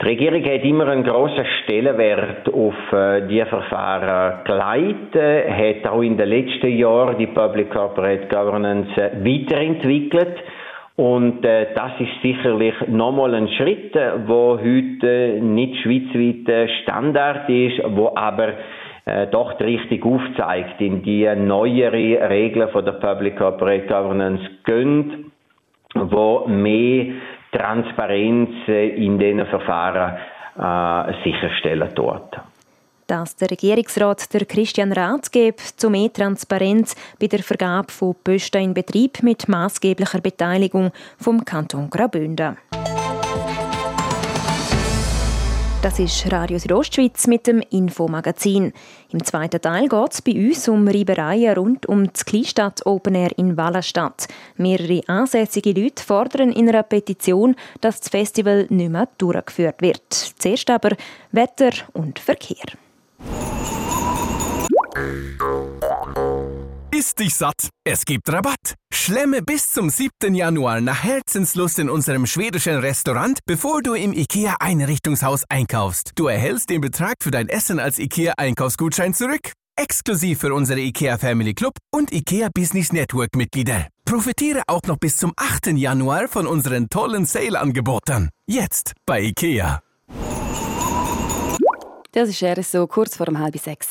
Die 0.00 0.06
Regierung 0.06 0.44
hat 0.44 0.62
immer 0.62 0.86
einen 0.86 1.02
grossen 1.02 1.44
Stellenwert 1.64 2.48
auf 2.54 2.92
äh, 2.92 3.26
die 3.26 3.44
Verfahren 3.44 4.44
geleitet, 4.44 5.50
hat 5.50 5.90
auch 5.90 6.02
in 6.02 6.16
den 6.16 6.28
letzten 6.28 6.68
Jahren 6.68 7.18
die 7.18 7.26
Public 7.26 7.68
Corporate 7.70 8.28
Governance 8.28 8.90
äh, 8.96 9.10
weiterentwickelt. 9.24 10.36
Und 10.94 11.44
äh, 11.44 11.74
das 11.74 11.90
ist 11.98 12.22
sicherlich 12.22 12.74
nochmal 12.86 13.34
ein 13.34 13.48
Schritt, 13.48 13.96
äh, 13.96 14.12
wo 14.28 14.56
heute 14.56 15.40
nicht 15.42 15.82
schweizweit 15.82 16.70
Standard 16.82 17.48
ist, 17.48 17.82
wo 17.88 18.12
aber 18.14 18.50
äh, 19.04 19.26
doch 19.26 19.54
die 19.54 19.64
Richtung 19.64 20.14
aufzeigt, 20.14 20.80
in 20.80 21.02
die 21.02 21.28
neuere 21.34 22.30
Regeln 22.30 22.68
von 22.68 22.84
der 22.84 22.92
Public 22.92 23.36
Corporate 23.36 23.88
Governance 23.88 24.48
gehen, 24.64 25.32
wo 25.94 26.44
mehr 26.46 27.06
Transparenz 27.52 28.50
in 28.66 29.18
diesen 29.18 29.46
Verfahren 29.46 30.16
äh, 30.58 31.12
sicherstellen 31.24 31.90
dort. 31.94 32.38
Dass 33.06 33.36
der 33.36 33.50
Regierungsrat 33.50 34.34
der 34.34 34.44
Christian 34.44 34.92
Rat 34.92 35.32
gibt 35.32 35.60
zu 35.60 35.88
mehr 35.88 36.12
Transparenz 36.12 36.94
bei 37.18 37.26
der 37.26 37.38
Vergabe 37.38 37.90
von 37.90 38.14
Posten 38.22 38.62
in 38.62 38.74
Betrieb 38.74 39.22
mit 39.22 39.48
maßgeblicher 39.48 40.20
Beteiligung 40.20 40.90
vom 41.18 41.42
Kanton 41.44 41.88
Graubünden. 41.88 42.58
Das 45.80 46.00
ist 46.00 46.32
Radio 46.32 46.58
Südostschweiz 46.58 47.28
mit 47.28 47.46
dem 47.46 47.60
Infomagazin. 47.70 48.72
Im 49.10 49.22
zweiten 49.22 49.60
Teil 49.60 49.88
geht 49.88 50.12
es 50.12 50.22
bei 50.22 50.32
uns 50.32 50.66
um 50.68 50.88
Reibereien 50.88 51.56
rund 51.56 51.86
um 51.86 52.12
die 52.12 52.24
Kleinstadt 52.24 52.84
Open 52.84 53.14
Air 53.14 53.30
in 53.38 53.56
Wallerstadt. 53.56 54.26
Mehrere 54.56 55.02
ansässige 55.06 55.70
Leute 55.70 56.02
fordern 56.02 56.50
in 56.50 56.68
einer 56.68 56.82
Petition, 56.82 57.54
dass 57.80 58.00
das 58.00 58.08
Festival 58.08 58.66
nicht 58.70 58.90
mehr 58.90 59.08
durchgeführt 59.18 59.80
wird. 59.80 60.02
Zuerst 60.10 60.68
aber 60.68 60.96
Wetter 61.30 61.70
und 61.92 62.18
Verkehr. 62.18 62.66
Ist 66.98 67.20
dich 67.20 67.36
satt? 67.36 67.68
Es 67.84 68.04
gibt 68.04 68.28
Rabatt. 68.28 68.74
Schlemme 68.92 69.40
bis 69.40 69.70
zum 69.70 69.88
7. 69.88 70.34
Januar 70.34 70.80
nach 70.80 71.04
Herzenslust 71.04 71.78
in 71.78 71.88
unserem 71.88 72.26
schwedischen 72.26 72.76
Restaurant, 72.78 73.38
bevor 73.46 73.82
du 73.82 73.94
im 73.94 74.12
IKEA 74.12 74.56
Einrichtungshaus 74.58 75.44
einkaufst. 75.48 76.10
Du 76.16 76.26
erhältst 76.26 76.70
den 76.70 76.80
Betrag 76.80 77.14
für 77.22 77.30
dein 77.30 77.48
Essen 77.48 77.78
als 77.78 78.00
IKEA 78.00 78.32
Einkaufsgutschein 78.36 79.14
zurück. 79.14 79.52
Exklusiv 79.76 80.40
für 80.40 80.52
unsere 80.52 80.80
IKEA 80.80 81.18
Family 81.18 81.54
Club 81.54 81.74
und 81.92 82.12
IKEA 82.12 82.48
Business 82.52 82.92
Network 82.92 83.36
Mitglieder. 83.36 83.86
Profitiere 84.04 84.62
auch 84.66 84.82
noch 84.82 84.96
bis 84.96 85.18
zum 85.18 85.32
8. 85.36 85.68
Januar 85.68 86.26
von 86.26 86.48
unseren 86.48 86.88
tollen 86.90 87.26
Sale-Angeboten. 87.26 88.30
Jetzt 88.48 88.94
bei 89.06 89.22
IKEA. 89.22 89.82
Das 92.10 92.28
ist 92.28 92.42
eher 92.42 92.60
so 92.64 92.88
kurz 92.88 93.16
vor 93.16 93.26
dem 93.26 93.38
halb 93.38 93.56
sechs. 93.56 93.90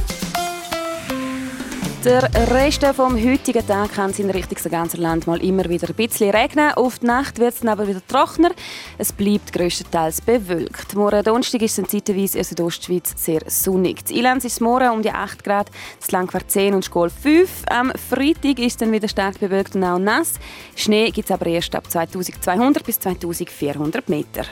Der 2.03 2.23
Rest 2.49 2.83
vom 2.95 3.15
heutigen 3.15 3.65
Tag 3.67 3.93
kann 3.93 4.09
es 4.09 4.17
in 4.17 4.31
Richtung 4.31 4.57
ganzen 4.71 5.01
Land 5.01 5.27
mal 5.27 5.39
immer 5.43 5.65
wieder 5.65 5.87
ein 5.87 5.93
bisschen 5.93 6.31
regnen. 6.31 6.73
Auf 6.73 6.97
die 6.97 7.05
Nacht 7.05 7.37
wird 7.37 7.53
es 7.53 7.59
dann 7.59 7.69
aber 7.69 7.87
wieder 7.87 8.01
trockener. 8.07 8.49
Es 8.97 9.13
bleibt 9.13 9.53
größtenteils 9.53 10.21
bewölkt. 10.21 10.95
Morgen 10.95 11.23
Donnerstag 11.23 11.61
ist 11.61 11.77
es 11.77 11.87
zeitweise 11.87 12.39
in 12.39 12.43
Südostschweiz 12.43 13.13
sehr 13.17 13.41
sonnig. 13.45 14.09
In 14.09 14.17
Ilanz 14.17 14.45
ist 14.45 14.53
es 14.53 14.61
morgen 14.61 14.89
um 14.89 15.03
die 15.03 15.11
8 15.11 15.43
Grad, 15.43 15.69
das 15.99 16.09
Langquart 16.09 16.49
10 16.49 16.73
und 16.73 16.85
Schkol 16.85 17.11
5. 17.11 17.65
Am 17.69 17.91
Freitag 18.09 18.57
ist 18.57 18.71
es 18.71 18.77
dann 18.77 18.91
wieder 18.91 19.07
stark 19.07 19.39
bewölkt 19.39 19.75
und 19.75 19.83
auch 19.83 19.99
nass. 19.99 20.33
Schnee 20.75 21.11
gibt 21.11 21.29
es 21.29 21.31
aber 21.31 21.45
erst 21.45 21.75
ab 21.75 21.83
2200 21.87 22.83
bis 22.83 22.99
2400 22.99 24.09
Meter. 24.09 24.45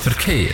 Verkehr. 0.00 0.50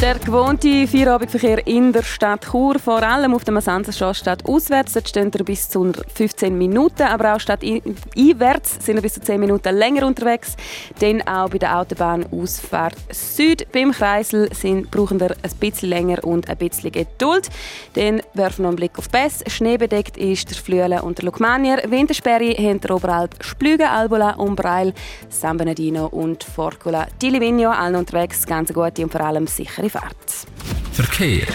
Der 0.00 0.16
gewohnte 0.16 0.86
Feierabendverkehr 0.86 1.66
in 1.66 1.92
der 1.92 2.04
Stadt 2.04 2.46
Chur, 2.52 2.78
vor 2.78 3.02
allem 3.02 3.34
auf 3.34 3.42
der 3.42 3.52
Masanzerstraße 3.52 4.20
Stadt 4.20 4.48
auswärts, 4.48 4.92
dort 4.92 5.08
stehen 5.08 5.34
wir 5.34 5.44
bis 5.44 5.68
zu 5.68 5.92
15 6.14 6.56
Minuten, 6.56 7.02
aber 7.02 7.34
auch 7.34 7.40
Stadt 7.40 7.64
einwärts 7.64 8.76
sind 8.78 8.94
wir 8.94 9.02
bis 9.02 9.14
zu 9.14 9.20
10 9.20 9.40
Minuten 9.40 9.74
länger 9.74 10.06
unterwegs. 10.06 10.54
Dann 11.00 11.20
auch 11.22 11.48
bei 11.50 11.58
der 11.58 11.76
Autobahn 11.76 12.24
Ausfahrt 12.30 12.94
Süd 13.10 13.66
beim 13.72 13.90
Kreisel 13.90 14.48
sind, 14.54 14.88
brauchen 14.92 15.18
wir 15.18 15.32
ein 15.32 15.50
bisschen 15.58 15.88
länger 15.88 16.22
und 16.22 16.48
ein 16.48 16.56
bisschen 16.58 16.92
Geduld. 16.92 17.48
Dann 17.94 18.22
werfen 18.34 18.62
wir 18.62 18.68
einen 18.68 18.76
Blick 18.76 18.96
auf 18.98 19.08
Bess. 19.08 19.42
Schneebedeckt 19.48 20.16
ist 20.16 20.48
der 20.48 20.58
Flüele 20.58 21.02
und 21.02 21.18
der 21.18 21.24
Lukmanier. 21.24 21.82
Wintersperre 21.88 22.54
haben 22.54 22.80
der 22.80 22.94
Oberalp 22.94 23.42
Splüge, 23.42 23.90
Albola, 23.90 24.34
Umbreil, 24.36 24.94
San 25.28 25.56
Bernardino 25.56 26.06
und 26.06 26.44
Forcula. 26.44 27.08
Die 27.20 27.30
Livigno, 27.30 27.70
allen 27.70 27.96
unterwegs, 27.96 28.46
ganz 28.46 28.72
gute 28.72 29.02
und 29.02 29.10
vor 29.10 29.22
allem 29.22 29.48
sichere 29.48 29.87
Fahrt. 29.90 30.46
Verkehr. 30.92 31.46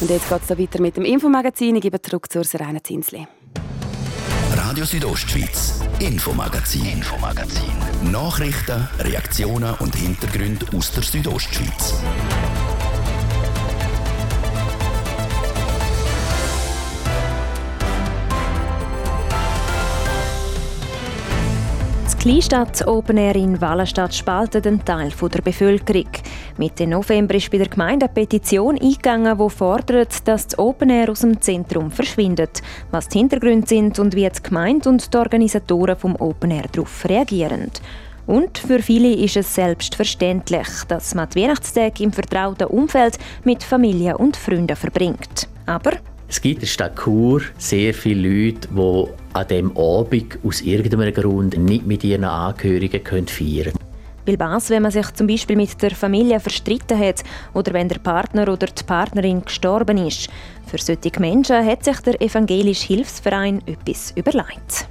Und 0.00 0.10
jetzt 0.10 0.28
geht 0.28 0.42
es 0.48 0.58
weiter 0.58 0.80
mit 0.80 0.96
dem 0.96 1.04
Infomagazin. 1.04 1.76
Ich 1.76 1.82
gebe 1.82 2.02
zurück 2.02 2.30
zur 2.30 2.44
Serena 2.44 2.82
Zinsli. 2.82 3.26
Radio 4.56 4.84
Südostschweiz, 4.84 5.80
Infomagazin, 6.00 6.84
Infomagazin. 6.86 7.72
Nachrichten, 8.10 8.88
Reaktionen 8.98 9.74
und 9.76 9.94
Hintergründe 9.94 10.66
aus 10.76 10.92
der 10.92 11.02
Südostschweiz. 11.02 11.94
Kleinstadt 22.22 22.86
Open 22.86 23.16
Air 23.16 23.34
in 23.34 23.60
Wallenstadt 23.60 24.14
spaltet 24.14 24.64
einen 24.64 24.84
Teil 24.84 25.10
der 25.10 25.42
Bevölkerung. 25.42 26.06
Mitte 26.56 26.86
November 26.86 27.34
ist 27.34 27.50
bei 27.50 27.58
der 27.58 27.66
Gemeinde 27.66 28.06
eine 28.06 28.14
Petition 28.14 28.78
eingegangen, 28.80 29.36
die 29.36 29.50
fordert, 29.50 30.28
dass 30.28 30.46
das 30.46 30.56
Open 30.56 30.90
Air 30.90 31.10
aus 31.10 31.22
dem 31.22 31.40
Zentrum 31.40 31.90
verschwindet. 31.90 32.62
Was 32.92 33.08
die 33.08 33.18
Hintergründe 33.18 33.66
sind 33.66 33.98
und 33.98 34.14
wie 34.14 34.30
die 34.30 34.40
Gemeinde 34.40 34.88
und 34.88 35.12
die 35.12 35.18
Organisatoren 35.18 35.96
vom 35.96 36.14
Open 36.14 36.52
Air 36.52 36.66
darauf 36.70 37.04
reagieren. 37.08 37.72
Und 38.28 38.56
für 38.56 38.78
viele 38.78 39.12
ist 39.14 39.36
es 39.36 39.52
selbstverständlich, 39.52 40.68
dass 40.86 41.16
man 41.16 41.28
die 41.28 41.42
Weihnachtstage 41.42 42.04
im 42.04 42.12
vertrauten 42.12 42.68
Umfeld 42.68 43.18
mit 43.42 43.64
Familie 43.64 44.16
und 44.16 44.36
Freunden 44.36 44.76
verbringt. 44.76 45.48
Aber 45.66 45.94
es 46.32 46.40
gibt 46.40 46.54
in 46.54 46.60
der 46.60 46.66
Stadt 46.66 46.96
Chur 46.96 47.42
sehr 47.58 47.92
viele 47.92 48.26
Leute, 48.26 48.66
die 48.68 49.06
an 49.34 49.48
diesem 49.48 49.76
Abend 49.76 50.38
aus 50.42 50.62
irgendeinem 50.62 51.12
Grund 51.12 51.58
nicht 51.58 51.86
mit 51.86 52.02
ihren 52.04 52.24
Angehörigen 52.24 53.04
feiern 53.04 53.64
können. 53.64 53.78
Weil 54.24 54.38
was, 54.38 54.70
wenn 54.70 54.82
man 54.82 54.92
sich 54.92 55.10
zum 55.12 55.26
Beispiel 55.26 55.56
mit 55.56 55.82
der 55.82 55.90
Familie 55.90 56.40
verstritten 56.40 56.98
hat 56.98 57.22
oder 57.52 57.74
wenn 57.74 57.90
der 57.90 57.98
Partner 57.98 58.44
oder 58.44 58.66
die 58.66 58.82
Partnerin 58.82 59.44
gestorben 59.44 59.98
ist. 59.98 60.30
Für 60.66 60.78
solche 60.78 61.20
Menschen 61.20 61.66
hat 61.66 61.84
sich 61.84 62.00
der 62.00 62.18
Evangelische 62.22 62.86
Hilfsverein 62.86 63.60
etwas 63.66 64.12
überlegt. 64.16 64.88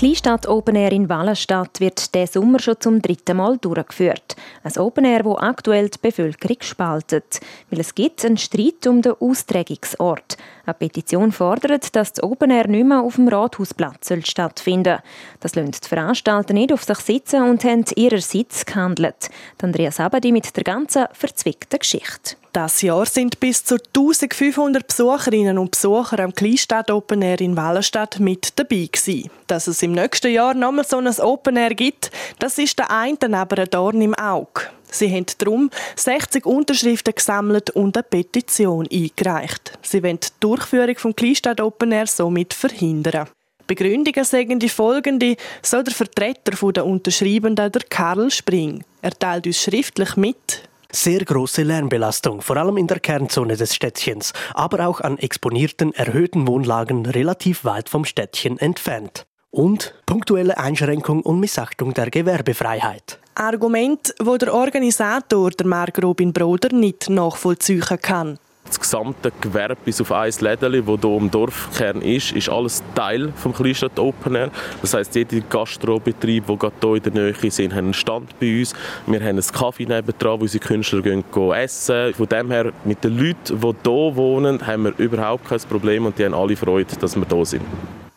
Kleinstadt 0.00 0.48
Open 0.48 0.76
Air 0.76 0.92
in 0.92 1.10
Wallenstadt 1.10 1.78
wird 1.78 2.14
diesen 2.14 2.32
Sommer 2.32 2.58
schon 2.58 2.80
zum 2.80 3.02
dritten 3.02 3.36
Mal 3.36 3.58
durchgeführt. 3.58 4.34
Ein 4.62 4.78
Open 4.78 5.04
Air, 5.04 5.24
das 5.24 5.36
aktuell 5.36 5.90
die 5.90 5.98
Bevölkerung 6.00 6.56
spaltet. 6.60 7.40
Weil 7.68 7.80
es 7.80 7.94
gibt 7.94 8.24
einen 8.24 8.38
Streit 8.38 8.86
um 8.86 9.02
den 9.02 9.12
Austragungsort. 9.20 10.38
Eine 10.70 10.78
Petition 10.78 11.32
fordert, 11.32 11.96
dass 11.96 12.12
das 12.12 12.22
Open 12.22 12.52
Air 12.52 12.68
nicht 12.68 12.86
mehr 12.86 13.00
auf 13.00 13.16
dem 13.16 13.26
Rathausplatz 13.26 14.12
stattfinden 14.22 14.98
soll. 14.98 15.38
Das 15.40 15.54
lässt 15.56 15.84
die 15.84 15.88
Veranstalter 15.88 16.54
nicht 16.54 16.72
auf 16.72 16.84
sich 16.84 16.98
sitzen 16.98 17.42
und 17.42 17.64
haben 17.64 17.84
ihrerseits 17.96 18.64
gehandelt. 18.64 19.30
Andrea 19.60 19.90
Sabadi 19.90 20.30
mit 20.30 20.56
der 20.56 20.62
ganzen 20.62 21.06
verzwickten 21.12 21.80
Geschichte. 21.80 22.36
Das 22.52 22.82
Jahr 22.82 23.04
sind 23.06 23.40
bis 23.40 23.64
zu 23.64 23.74
1500 23.74 24.86
Besucherinnen 24.86 25.58
und 25.58 25.72
Besucher 25.72 26.20
am 26.20 26.34
Kleinstadt 26.34 26.90
Open 26.90 27.22
Air 27.22 27.40
in 27.40 27.56
Wallenstadt 27.56 28.20
mit 28.20 28.56
dabei 28.58 28.88
gewesen. 28.92 29.30
Dass 29.48 29.66
es 29.66 29.82
im 29.82 29.92
nächsten 29.92 30.32
Jahr 30.32 30.54
nochmal 30.54 30.84
so 30.84 30.98
ein 30.98 31.08
Open 31.20 31.56
Air 31.56 31.74
gibt, 31.74 32.12
das 32.38 32.58
ist 32.58 32.78
der 32.78 32.90
einen 32.92 33.34
aber 33.34 33.58
ein 33.58 33.70
Dorn 33.70 34.00
im 34.00 34.14
Auge. 34.14 34.62
Sie 34.90 35.10
haben 35.14 35.26
darum 35.38 35.70
60 35.96 36.46
Unterschriften 36.46 37.14
gesammelt 37.14 37.70
und 37.70 37.96
eine 37.96 38.02
Petition 38.02 38.88
eingereicht. 38.92 39.78
Sie 39.82 40.02
wollen 40.02 40.20
die 40.20 40.28
Durchführung 40.40 40.96
vom 40.96 41.14
Kleinstadt 41.14 41.60
Open 41.60 41.92
Air 41.92 42.06
somit 42.06 42.54
verhindern. 42.54 43.28
Begründungen 43.66 44.24
sagen 44.24 44.58
die 44.58 44.68
folgende, 44.68 45.36
so 45.62 45.80
der 45.82 45.94
Vertreter 45.94 46.72
der 46.72 46.84
Unterschreibenden, 46.84 47.70
der 47.70 47.82
Karl 47.88 48.30
Spring. 48.30 48.82
Er 49.00 49.12
teilt 49.12 49.46
uns 49.46 49.62
schriftlich 49.62 50.16
mit, 50.16 50.68
sehr 50.92 51.24
große 51.24 51.62
Lärmbelastung, 51.62 52.42
vor 52.42 52.56
allem 52.56 52.76
in 52.76 52.88
der 52.88 52.98
Kernzone 52.98 53.56
des 53.56 53.76
Städtchens, 53.76 54.32
aber 54.54 54.88
auch 54.88 55.00
an 55.00 55.18
exponierten, 55.18 55.94
erhöhten 55.94 56.48
Wohnlagen 56.48 57.06
relativ 57.06 57.64
weit 57.64 57.88
vom 57.88 58.04
Städtchen 58.04 58.58
entfernt. 58.58 59.24
Und 59.50 59.94
punktuelle 60.04 60.58
Einschränkung 60.58 61.22
und 61.22 61.38
Missachtung 61.38 61.94
der 61.94 62.10
Gewerbefreiheit. 62.10 63.19
Argument, 63.34 64.14
wo 64.20 64.36
der 64.36 64.52
Organisator, 64.52 65.50
der 65.50 65.66
Mark 65.66 66.02
Robin 66.02 66.32
Broder, 66.32 66.74
nicht 66.74 67.08
nachvollziehen 67.08 67.82
kann. 68.02 68.38
Das 68.66 68.78
gesamte 68.78 69.32
Gewerbe 69.40 69.76
bis 69.84 70.00
auf 70.00 70.12
ein 70.12 70.32
Lädeli, 70.38 70.80
das 70.80 71.00
hier 71.00 71.16
im 71.16 71.30
Dorfkern 71.30 72.02
ist, 72.02 72.30
ist 72.32 72.48
alles 72.48 72.82
Teil 72.94 73.32
des 73.32 73.56
Kleinstadt 73.56 73.98
Open 73.98 74.36
Air. 74.36 74.50
Das 74.80 74.94
heisst, 74.94 75.14
jeder 75.16 75.40
Gastrobetrieb, 75.40 76.46
der 76.46 76.56
gerade 76.56 76.74
hier 76.80 76.94
in 76.94 77.02
der 77.02 77.12
Nähe 77.12 77.50
sind, 77.50 77.72
hat 77.72 77.78
einen 77.78 77.94
Stand 77.94 78.38
bei 78.38 78.60
uns. 78.60 78.72
Wir 79.06 79.18
haben 79.18 79.28
einen 79.28 79.42
Kaffee 79.42 79.86
nebendran, 79.86 80.38
wo 80.38 80.44
unsere 80.44 80.64
Künstler 80.64 81.02
gehen 81.02 81.24
essen. 81.54 82.14
Von 82.14 82.28
dem 82.28 82.50
her, 82.50 82.72
mit 82.84 83.02
den 83.02 83.18
Leuten, 83.18 83.60
die 83.60 83.76
hier 83.82 84.16
wohnen, 84.16 84.64
haben 84.64 84.84
wir 84.84 84.98
überhaupt 84.98 85.48
kein 85.48 85.60
Problem 85.60 86.06
und 86.06 86.16
die 86.16 86.24
haben 86.24 86.34
alle 86.34 86.54
Freude, 86.54 86.94
dass 86.96 87.16
wir 87.16 87.26
hier 87.28 87.46
sind. 87.46 87.64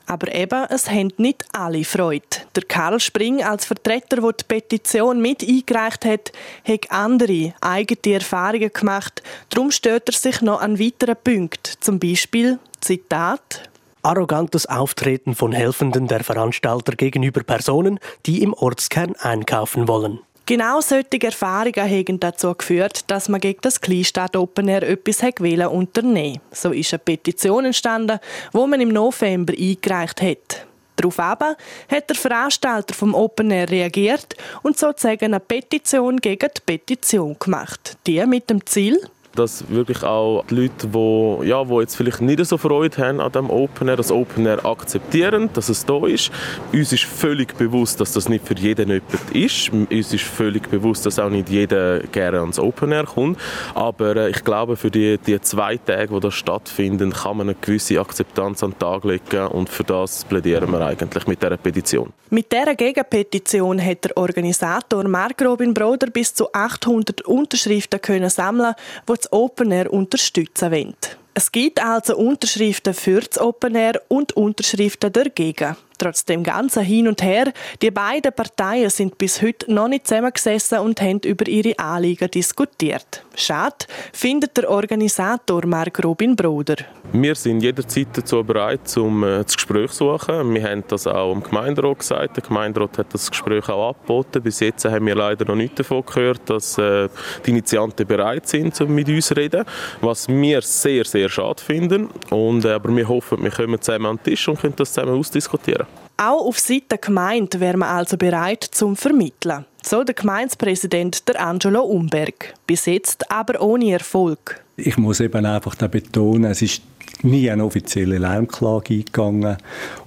Aber 0.05 0.33
eben, 0.33 0.65
es 0.69 0.89
haben 0.89 1.12
nicht 1.17 1.45
alle 1.53 1.83
Freude. 1.83 2.25
Der 2.55 2.63
Karl 2.63 3.00
Spring 3.00 3.43
als 3.43 3.65
Vertreter, 3.65 4.17
der 4.17 4.33
die 4.33 4.43
Petition 4.48 5.22
mit 5.22 5.41
eingereicht 5.41 6.05
hat, 6.05 6.31
hat 6.67 6.91
andere 6.91 7.53
eigene 7.62 8.15
Erfahrungen 8.15 8.72
gemacht. 8.74 9.24
Darum 9.50 9.72
stört 9.72 10.10
er 10.10 10.13
sich 10.13 10.41
noch 10.41 10.62
an 10.62 10.79
weiteren 10.79 11.15
Punkten. 11.24 11.74
Zum 11.79 12.00
Beispiel, 12.00 12.60
Zitat, 12.81 13.69
arrogantes 14.01 14.65
Auftreten 14.65 15.33
von 15.33 15.53
Helfenden 15.53 16.07
der 16.07 16.24
Veranstalter 16.24 16.95
gegenüber 16.95 17.43
Personen, 17.43 18.00
die 18.25 18.43
im 18.43 18.53
Ortskern 18.53 19.15
einkaufen 19.15 19.88
wollen. 19.88 20.19
Genau 20.45 20.81
solche 20.81 21.21
Erfahrungen 21.21 21.89
haben 21.89 22.19
dazu 22.19 22.53
geführt, 22.53 23.09
dass 23.09 23.29
man 23.29 23.39
gegen 23.39 23.62
das 23.62 23.79
Kleinstadt 23.79 24.35
Open 24.35 24.67
Air 24.67 24.83
etwas 24.83 25.23
unternehmen 25.23 25.71
unternehmen 25.71 26.41
So 26.51 26.71
ist 26.71 26.91
eine 26.91 27.00
Petition 27.00 27.63
entstanden, 27.63 28.19
wo 28.51 28.67
man 28.67 28.81
im 28.81 28.89
November 28.89 29.53
eingereicht 29.57 30.21
hat. 30.21 30.67
Daraufhin 30.97 31.55
hat 31.89 32.09
der 32.09 32.15
Veranstalter 32.17 32.93
vom 32.93 33.15
Open 33.15 33.51
Air 33.51 33.69
reagiert 33.69 34.35
und 34.63 34.77
sozusagen 34.77 35.25
eine 35.25 35.39
Petition 35.39 36.17
gegen 36.17 36.50
die 36.57 36.62
Petition 36.65 37.38
gemacht. 37.39 37.97
Die 38.05 38.23
mit 38.25 38.50
dem 38.50 38.65
Ziel, 38.65 39.00
dass 39.35 39.69
wirklich 39.69 40.03
auch 40.03 40.45
die 40.49 40.55
Leute, 40.55 40.87
die, 40.87 41.47
ja, 41.47 41.63
die 41.63 41.73
jetzt 41.75 41.95
vielleicht 41.95 42.21
nicht 42.21 42.45
so 42.45 42.57
Freude 42.57 42.97
haben 42.97 43.19
an 43.19 43.31
dem 43.31 43.49
Open 43.49 43.87
Air, 43.87 43.97
das 43.97 44.11
Open 44.11 44.45
Air 44.45 44.65
akzeptieren, 44.65 45.49
dass 45.53 45.69
es 45.69 45.85
da 45.85 46.05
ist. 46.05 46.31
Uns 46.71 46.93
ist 46.93 47.03
völlig 47.03 47.55
bewusst, 47.58 47.99
dass 47.99 48.13
das 48.13 48.29
nicht 48.29 48.45
für 48.45 48.55
jeden 48.55 48.89
jemand 48.89 49.31
ist. 49.34 49.71
Uns 49.71 50.13
ist 50.13 50.23
völlig 50.23 50.69
bewusst, 50.69 51.05
dass 51.05 51.19
auch 51.19 51.29
nicht 51.29 51.49
jeder 51.49 51.99
gerne 51.99 52.39
ans 52.39 52.60
Open 52.60 52.91
Air 52.91 53.05
kommt. 53.05 53.39
Aber 53.73 54.15
äh, 54.15 54.29
ich 54.29 54.43
glaube, 54.43 54.75
für 54.75 54.91
die, 54.91 55.17
die 55.17 55.39
zwei 55.41 55.77
Tage, 55.77 56.13
die 56.13 56.19
da 56.19 56.31
stattfinden, 56.31 57.12
kann 57.12 57.38
man 57.38 57.49
eine 57.49 57.58
gewisse 57.60 57.99
Akzeptanz 57.99 58.63
an 58.63 58.71
den 58.71 58.79
Tag 58.79 59.03
legen 59.03 59.47
und 59.47 59.69
für 59.69 59.84
das 59.84 60.25
plädieren 60.25 60.71
wir 60.71 60.81
eigentlich 60.81 61.27
mit 61.27 61.41
dieser 61.41 61.58
Petition. 61.58 62.13
Mit 62.29 62.51
dieser 62.51 62.73
Gegenpetition 62.73 63.84
hat 63.84 64.05
der 64.05 64.17
Organisator 64.17 65.08
Mark 65.08 65.39
Robin 65.43 65.73
Broder 65.73 66.08
bis 66.08 66.34
zu 66.34 66.51
800 66.51 67.21
Unterschriften 67.21 68.01
können 68.01 68.29
sammeln, 68.29 68.73
die 69.08 69.13
Open 69.31 69.71
Air 69.71 69.91
unterstützen 69.91 70.71
wollen. 70.71 70.95
Es 71.36 71.52
gibt 71.52 71.84
also 71.84 72.15
Unterschriften 72.15 72.93
für 72.93 73.22
das 73.22 73.39
Open 73.39 73.74
Air 73.74 74.00
und 74.08 74.34
Unterschriften 74.34 75.12
dagegen. 75.12 75.76
Trotz 75.98 76.26
dem 76.26 76.43
ganzen 76.43 76.84
Hin 76.84 77.08
und 77.08 77.24
Her, 77.24 77.54
die 77.82 77.91
beiden 77.91 78.34
Parteien 78.34 78.89
sind 78.89 79.17
bis 79.17 79.41
heute 79.41 79.72
noch 79.72 79.88
nicht 79.88 80.08
zusammengesessen 80.08 80.80
und 80.80 81.00
haben 81.02 81.19
über 81.19 81.48
ihre 81.48 81.78
Anliegen 81.80 82.30
diskutiert. 82.30 83.24
Schade, 83.36 83.86
findet 84.12 84.58
der 84.58 84.69
Organisator 84.69 85.65
Mark 85.65 86.04
Robin 86.04 86.36
Broder. 86.36 86.76
Wir 87.13 87.36
sind 87.36 87.62
jederzeit 87.62 88.08
dazu 88.13 88.43
bereit, 88.43 88.96
um 88.98 89.24
äh, 89.24 89.43
das 89.43 89.56
Gespräch 89.56 89.91
zu 89.91 90.17
suchen. 90.17 90.54
Wir 90.54 90.63
haben 90.63 90.84
das 90.88 91.08
auch 91.08 91.32
im 91.32 91.41
Gemeinderat 91.41 92.00
gesagt. 92.00 92.38
Der 92.38 92.43
Gemeinderat 92.43 92.98
hat 92.98 93.13
das 93.13 93.30
Gespräch 93.30 93.69
auch 93.69 93.96
angeboten. 93.96 94.41
Bis 94.41 94.60
jetzt 94.60 94.86
haben 94.86 95.06
wir 95.06 95.15
leider 95.15 95.46
noch 95.46 95.56
nicht 95.56 95.80
davon 95.80 96.04
gehört, 96.06 96.41
dass 96.50 96.78
äh, 96.78 97.08
die 97.46 97.52
Initianten 97.52 98.06
bereit 98.06 98.48
sind, 98.48 98.80
um 98.82 98.93
mit 98.93 99.08
uns 99.08 99.28
zu 99.28 99.36
reden. 99.36 99.63
Was 100.02 100.28
wir 100.28 100.62
sehr, 100.62 101.06
sehr 101.06 101.22
schade 101.29 101.62
finden. 101.62 102.09
Und, 102.29 102.65
äh, 102.65 102.71
aber 102.71 102.95
wir 102.95 103.07
hoffen, 103.07 103.43
wir 103.43 103.51
kommen 103.51 103.81
zusammen 103.81 104.05
an 104.05 104.17
den 104.17 104.23
Tisch 104.23 104.47
und 104.47 104.59
können 104.59 104.75
das 104.75 104.93
zusammen 104.93 105.17
ausdiskutieren. 105.17 105.88
Auch 106.17 106.45
auf 106.45 106.59
Seite 106.59 106.86
der 106.91 106.97
Gemeinde 106.99 107.59
wäre 107.59 107.77
man 107.77 107.89
also 107.89 108.17
bereit 108.17 108.63
zum 108.63 108.95
Vermitteln. 108.95 109.65
So 109.81 110.03
der 110.03 110.15
Gemeindepräsident 110.15 111.27
der 111.27 111.45
Angelo 111.45 111.81
Umberg. 111.81 112.53
Bis 112.67 112.86
jetzt 112.86 113.29
aber 113.31 113.62
ohne 113.62 113.91
Erfolg. 113.91 114.63
Ich 114.75 114.97
muss 114.97 115.19
eben 115.19 115.45
einfach 115.45 115.75
da 115.75 115.88
betonen, 115.88 116.51
es 116.51 116.62
ist 116.62 116.81
nie 117.21 117.49
eine 117.49 117.63
offizielle 117.63 118.17
Lärmklage 118.17 118.95
eingegangen 118.95 119.57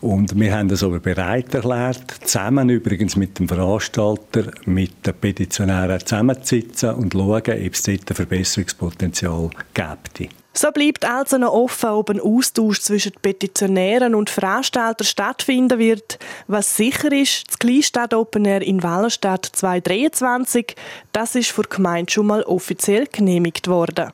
und 0.00 0.38
wir 0.38 0.56
haben 0.56 0.68
das 0.68 0.82
aber 0.82 0.98
bereit 0.98 1.54
erklärt, 1.54 2.16
zusammen 2.24 2.68
übrigens 2.68 3.16
mit 3.16 3.38
dem 3.38 3.48
Veranstalter, 3.48 4.50
mit 4.64 5.06
den 5.06 5.14
Petitionären 5.14 6.00
zusammenzusitzen 6.00 6.90
und 6.90 7.12
schauen, 7.12 7.42
ob 7.42 7.46
es 7.46 7.82
dort 7.82 8.10
ein 8.10 8.16
Verbesserungspotenzial 8.16 9.50
gibt. 9.74 10.32
So 10.56 10.72
bleibt 10.72 11.04
also 11.04 11.36
noch 11.36 11.52
offen, 11.52 11.90
ob 11.90 12.08
ein 12.08 12.18
Austausch 12.18 12.80
zwischen 12.80 13.12
Petitionären 13.20 14.14
und 14.14 14.30
Veranstaltern 14.30 15.06
stattfinden 15.06 15.78
wird. 15.78 16.18
Was 16.46 16.76
sicher 16.76 17.12
ist, 17.12 17.48
das 17.48 17.58
Kleinstadt 17.58 18.14
Open 18.14 18.46
Air 18.46 18.62
in 18.62 18.82
Wallenstadt 18.82 19.44
2023, 19.44 20.74
das 21.12 21.34
ist 21.34 21.50
vor 21.50 21.64
Gemeinde 21.64 22.10
schon 22.10 22.28
mal 22.28 22.42
offiziell 22.42 23.06
genehmigt 23.06 23.68
worden. 23.68 24.12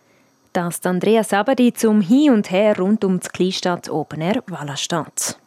Das 0.53 0.75
ist 0.75 0.87
Andrea 0.87 1.23
Sabadi 1.23 1.73
zum 1.73 2.01
Hin 2.01 2.33
und 2.33 2.51
Her 2.51 2.77
rund 2.77 3.05
um 3.05 3.21
das 3.21 3.31
Kleinstadt 3.31 3.89
Open 3.89 4.21
Air 4.21 4.43
Wallenstadt. 4.49 5.39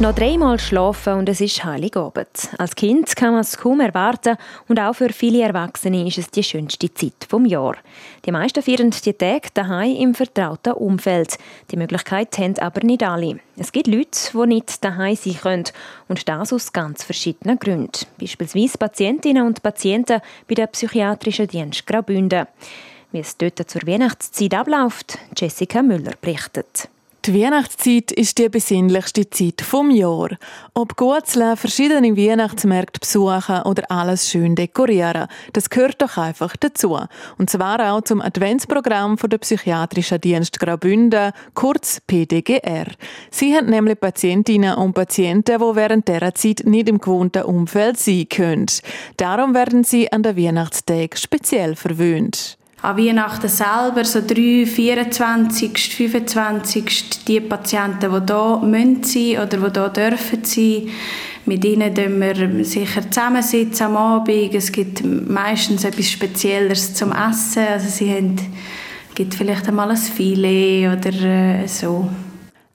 Noch 0.00 0.14
dreimal 0.14 0.60
schlafen 0.60 1.14
und 1.14 1.28
es 1.28 1.40
ist 1.40 1.64
Heiligabend. 1.64 2.50
Als 2.56 2.76
Kind 2.76 3.16
kann 3.16 3.32
man 3.32 3.40
es 3.40 3.58
kaum 3.58 3.80
erwarten 3.80 4.36
und 4.68 4.78
auch 4.78 4.92
für 4.92 5.12
viele 5.12 5.42
Erwachsene 5.42 6.06
ist 6.06 6.18
es 6.18 6.30
die 6.30 6.44
schönste 6.44 6.94
Zeit 6.94 7.26
vom 7.28 7.44
Jahr. 7.44 7.74
Die 8.24 8.30
meisten 8.30 8.62
feiern 8.62 8.90
die 8.90 9.12
Tage 9.12 9.48
daheim 9.52 9.96
im 9.96 10.14
vertrauten 10.14 10.74
Umfeld. 10.74 11.36
Die 11.72 11.76
Möglichkeit 11.76 12.38
haben 12.38 12.56
aber 12.60 12.84
nicht 12.84 13.02
alle. 13.02 13.40
Es 13.56 13.72
gibt 13.72 13.88
Leute, 13.88 14.30
die 14.32 14.46
nicht 14.46 14.84
daheim 14.84 15.16
sein 15.16 15.36
können 15.42 15.64
und 16.06 16.28
das 16.28 16.52
aus 16.52 16.72
ganz 16.72 17.02
verschiedenen 17.02 17.58
Gründen. 17.58 18.06
Beispielsweise 18.20 18.78
Patientinnen 18.78 19.44
und 19.44 19.64
Patienten 19.64 20.20
bei 20.46 20.54
der 20.54 20.68
psychiatrischen 20.68 21.48
Dienst 21.48 21.88
Graubünden. 21.88 22.46
Wie 23.10 23.18
es 23.18 23.36
dort 23.36 23.68
zur 23.68 23.82
Weihnachtszeit 23.84 24.54
abläuft, 24.54 25.18
Jessica 25.36 25.82
Müller 25.82 26.12
berichtet. 26.20 26.88
Die 27.28 27.42
Weihnachtszeit 27.42 28.10
ist 28.10 28.38
die 28.38 28.48
besinnlichste 28.48 29.28
Zeit 29.28 29.60
vom 29.60 29.90
Jahr. 29.90 30.30
Ob 30.72 30.96
Gutzle 30.96 31.58
verschiedene 31.58 32.16
Weihnachtsmärkte 32.16 33.00
besuchen 33.00 33.60
oder 33.66 33.82
alles 33.90 34.30
schön 34.30 34.54
dekorieren, 34.54 35.28
das 35.52 35.68
gehört 35.68 36.00
doch 36.00 36.16
einfach 36.16 36.56
dazu. 36.56 36.98
Und 37.36 37.50
zwar 37.50 37.92
auch 37.92 38.00
zum 38.00 38.22
Adventsprogramm 38.22 39.18
von 39.18 39.28
der 39.28 39.36
Psychiatrischen 39.36 40.22
Dienst 40.22 40.58
Graubünden, 40.58 41.32
kurz 41.52 42.00
PDGR. 42.06 42.86
Sie 43.30 43.54
haben 43.54 43.66
nämlich 43.66 44.00
Patientinnen 44.00 44.76
und 44.76 44.94
Patienten, 44.94 45.58
die 45.58 45.76
während 45.76 46.08
dieser 46.08 46.34
Zeit 46.34 46.62
nicht 46.64 46.88
im 46.88 46.98
gewohnten 46.98 47.42
Umfeld 47.42 47.98
sein 47.98 48.26
können. 48.30 48.68
Darum 49.18 49.52
werden 49.52 49.84
sie 49.84 50.10
an 50.10 50.22
der 50.22 50.34
Weihnachtstag 50.34 51.18
speziell 51.18 51.76
verwöhnt 51.76 52.57
an 52.80 52.96
Weihnachten 52.96 53.48
selber, 53.48 54.04
so 54.04 54.20
3, 54.20 54.64
24, 54.66 55.96
25, 55.96 57.24
die 57.26 57.40
Patienten, 57.40 58.10
die 58.10 58.32
hier 58.32 58.60
müssen 58.62 59.02
sein 59.02 59.38
oder 59.42 59.68
die 59.68 59.78
hier 59.80 59.88
dürfen 59.88 60.44
sein, 60.44 60.88
mit 61.48 61.64
ihnen 61.64 61.94
sitzen 61.94 62.20
wir 62.20 62.64
sicher 62.64 63.10
zusammensitzen 63.10 63.86
am 63.86 63.96
Abend. 63.96 64.54
Es 64.54 64.70
gibt 64.70 65.02
meistens 65.02 65.82
etwas 65.82 66.10
Spezielles 66.10 66.92
zum 66.92 67.10
Essen. 67.10 67.66
Also 67.72 67.88
sie 67.88 68.12
haben, 68.12 68.36
gibt 69.14 69.34
vielleicht 69.34 69.66
einmal 69.66 69.90
ein 69.90 69.96
Filet 69.96 70.88
oder 70.88 71.12
äh, 71.12 71.66
so 71.66 72.10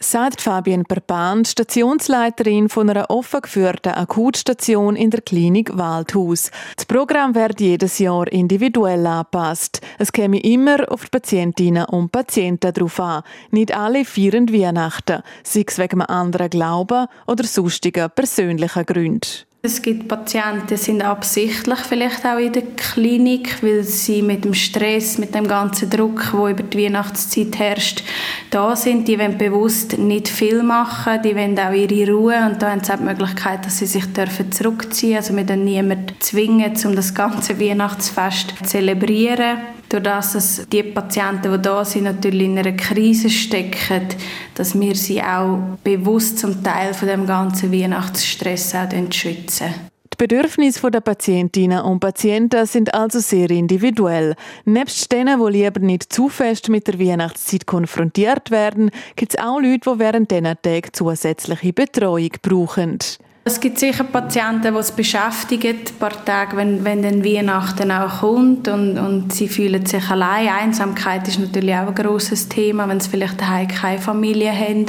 sagt 0.04 0.42
Fabienne 0.42 0.84
Perpan, 0.84 1.46
Stationsleiterin 1.46 2.70
von 2.70 2.90
einer 2.90 3.10
offen 3.10 3.42
geführten 3.42 3.94
Akutstation 3.94 4.96
in 4.96 5.10
der 5.10 5.22
Klinik 5.22 5.78
Waldhaus. 5.78 6.52
Das 6.76 6.86
Programm 6.86 7.36
wird 7.36 7.62
jedes 7.62 8.00
Jahr 8.00 8.32
individuell 8.32 9.06
angepasst. 9.08 9.82
Es 9.98 10.12
käme 10.12 10.40
immer 10.42 10.92
auf 10.92 11.04
die 11.06 11.10
Patientinnen 11.10 11.86
und 11.86 12.12
Patienten 12.12 12.74
darauf 12.74 13.00
an. 13.00 13.24
Nicht 13.52 13.76
alle 13.76 14.06
feiern 14.06 14.52
Weihnachten, 14.52 15.24
sei 15.44 15.64
es 15.68 15.78
wegen 15.78 16.02
einem 16.02 16.16
anderen 16.16 16.50
Glauben 16.50 17.08
oder 17.26 17.44
sonstigen 17.44 18.10
persönlichen 18.14 18.86
Gründen. 18.86 19.53
Es 19.66 19.82
gibt 19.82 20.10
Patienten, 20.10 20.68
die 20.68 20.76
sind 20.76 21.02
absichtlich 21.02 21.80
vielleicht 21.88 22.26
auch 22.26 22.38
in 22.38 22.52
der 22.52 22.64
Klinik, 22.76 23.64
weil 23.64 23.82
sie 23.84 24.22
mit 24.22 24.44
dem 24.44 24.54
Stress, 24.54 25.18
mit 25.18 25.34
dem 25.34 25.48
ganzen 25.48 25.90
Druck, 25.90 26.32
der 26.34 26.50
über 26.50 26.64
die 26.64 26.84
Weihnachtszeit 26.84 27.58
herrscht, 27.58 28.04
da 28.50 28.76
sind. 28.76 29.08
Die 29.08 29.18
wollen 29.18 29.38
bewusst 29.38 29.98
nicht 29.98 30.28
viel 30.28 30.64
machen, 30.64 31.22
die 31.24 31.34
wollen 31.34 31.58
auch 31.58 31.72
ihre 31.72 32.12
Ruhe 32.12 32.46
und 32.46 32.62
da 32.62 32.72
haben 32.72 32.84
sie 32.84 32.92
auch 32.92 32.98
die 32.98 33.04
Möglichkeit, 33.04 33.66
dass 33.66 33.78
sie 33.78 33.86
sich 33.86 34.06
dürfen 34.08 34.52
zurückziehen 34.52 35.14
dürfen. 35.14 35.24
Also 35.24 35.38
wir 35.38 35.46
dann 35.46 35.64
niemanden 35.64 36.14
zwingen, 36.20 36.74
um 36.84 36.94
das 36.98 37.16
ganze 37.16 37.58
Weihnachtsfest 37.58 38.50
zu 38.58 38.64
zelebrieren. 38.66 39.60
Durch 39.90 40.04
das, 40.04 40.34
dass 40.34 40.68
die 40.70 40.84
Patienten, 40.84 41.52
die 41.52 41.62
da 41.62 41.86
sind, 41.86 42.06
natürlich 42.06 42.48
in 42.48 42.58
einer 42.58 42.72
Krise 42.72 43.30
stecken, 43.30 44.08
dass 44.56 44.80
wir 44.80 44.96
sie 44.96 45.22
auch 45.22 45.60
bewusst 45.84 46.40
zum 46.40 46.64
Teil 46.64 46.94
von 46.94 47.08
dem 47.08 47.28
ganzen 47.28 47.72
Weihnachtsstress 47.72 48.74
auch 48.74 49.12
schützen. 49.12 49.74
Die 50.14 50.28
Bedürfnisse 50.28 50.92
der 50.92 51.02
Patientinnen 51.02 51.82
und 51.82 52.00
Patienten 52.00 52.68
sind 52.68 52.94
also 52.94 53.20
sehr 53.20 53.50
individuell. 53.50 54.36
Nebst 54.64 55.12
denen, 55.12 55.44
die 55.44 55.52
lieber 55.52 55.80
nicht 55.80 56.14
zu 56.14 56.30
fest 56.30 56.70
mit 56.70 56.88
der 56.88 57.00
Weihnachtszeit 57.00 57.66
konfrontiert 57.66 58.52
werden, 58.52 58.92
gibt 59.16 59.34
es 59.34 59.40
auch 59.44 59.60
Leute, 59.60 59.92
die 59.92 60.00
während 60.00 60.30
diesen 60.30 60.56
Tagen 60.62 60.94
zusätzliche 60.94 61.74
Betreuung 61.74 62.30
brauchen. 62.44 63.00
Es 63.46 63.60
gibt 63.60 63.78
sicher 63.78 64.06
Patienten, 64.06 64.74
die 64.74 64.80
es 64.80 64.94
beschäftigen, 64.94 65.76
ein 65.76 66.00
paar 66.00 66.24
Tage, 66.24 66.56
wenn, 66.56 66.86
wenn 66.86 67.04
dann 67.04 67.26
Weihnachten 67.26 67.92
auch 67.92 68.22
kommt 68.22 68.70
und, 68.70 68.98
und 68.98 69.34
sie 69.34 69.50
fühlen 69.50 69.86
sich 69.86 70.10
allein. 70.10 70.48
Einsamkeit 70.48 71.28
ist 71.28 71.40
natürlich 71.40 71.76
auch 71.76 71.88
ein 71.88 71.94
grosses 71.96 72.48
Thema, 72.48 72.88
wenn 72.88 73.02
sie 73.02 73.10
vielleicht 73.10 73.42
daheim 73.42 73.68
keine 73.68 74.00
Familie 74.00 74.54
haben. 74.54 74.86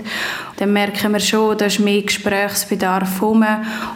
Dann 0.58 0.72
merken 0.72 1.12
wir 1.12 1.18
schon, 1.18 1.58
da 1.58 1.64
ist 1.64 1.80
mehr 1.80 2.02
Gesprächsbedarf 2.02 3.20
herum 3.20 3.44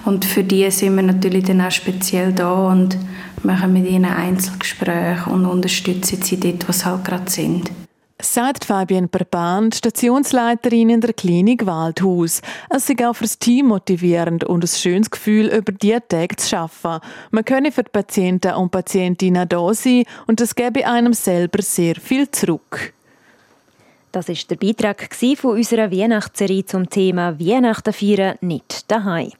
und 0.04 0.24
für 0.24 0.42
die 0.42 0.68
sind 0.72 0.96
wir 0.96 1.04
natürlich 1.04 1.44
dann 1.44 1.60
auch 1.60 1.70
speziell 1.70 2.32
da 2.32 2.52
und 2.52 2.98
machen 3.44 3.72
mit 3.72 3.86
ihnen 3.86 4.06
Einzelgespräche 4.06 5.30
und 5.30 5.46
unterstützen 5.46 6.20
sie 6.20 6.40
dort, 6.40 6.68
wo 6.68 6.72
sie 6.72 6.84
halt 6.84 7.04
gerade 7.04 7.30
sind 7.30 7.70
sagt 8.20 8.64
Fabienne 8.64 9.08
Perpan, 9.08 9.70
Stationsleiterin 9.70 10.90
in 10.90 11.00
der 11.00 11.12
Klinik 11.12 11.66
Waldhaus. 11.66 12.42
Es 12.68 12.88
ist 12.88 13.02
auch 13.02 13.14
für 13.14 13.24
das 13.24 13.38
Team 13.38 13.66
motivierend 13.66 14.44
und 14.44 14.64
ein 14.64 14.68
schönes 14.68 15.10
Gefühl, 15.10 15.46
über 15.48 15.72
diese 15.72 16.02
Tage 16.06 16.36
zu 16.36 16.56
arbeiten. 16.56 17.04
Man 17.30 17.44
könne 17.44 17.70
für 17.70 17.84
die 17.84 17.90
Patienten 17.90 18.54
und 18.54 18.70
Patientinnen 18.70 19.48
da 19.48 19.72
sein 19.72 20.04
und 20.26 20.40
es 20.40 20.54
gebe 20.54 20.86
einem 20.86 21.12
selber 21.12 21.62
sehr 21.62 21.94
viel 21.96 22.28
zurück. 22.30 22.92
Das 24.10 24.28
ist 24.28 24.50
der 24.50 24.56
Beitrag 24.56 25.14
von 25.36 25.56
unserer 25.56 25.92
Weihnachtsserie 25.92 26.64
zum 26.64 26.88
Thema 26.88 27.38
Weihnachten 27.38 27.92
feiern 27.92 28.38
nicht 28.40 28.90
daheim. 28.90 29.32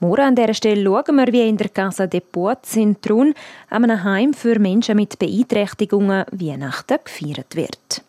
Morgen 0.00 0.22
an 0.22 0.36
dieser 0.36 0.54
Stelle 0.54 0.84
schauen 0.84 1.16
wir, 1.16 1.32
wie 1.32 1.48
in 1.48 1.56
der 1.56 1.68
Casa 1.68 2.06
de 2.06 2.20
Ports 2.20 2.76
in 2.76 3.00
Trun, 3.00 3.34
einem 3.68 4.02
Heim 4.02 4.32
für 4.32 4.58
Menschen 4.58 4.96
mit 4.96 5.18
Beeinträchtigungen, 5.18 6.24
Weihnachten 6.30 6.98
gefeiert 7.04 7.56
wird. 7.56 8.02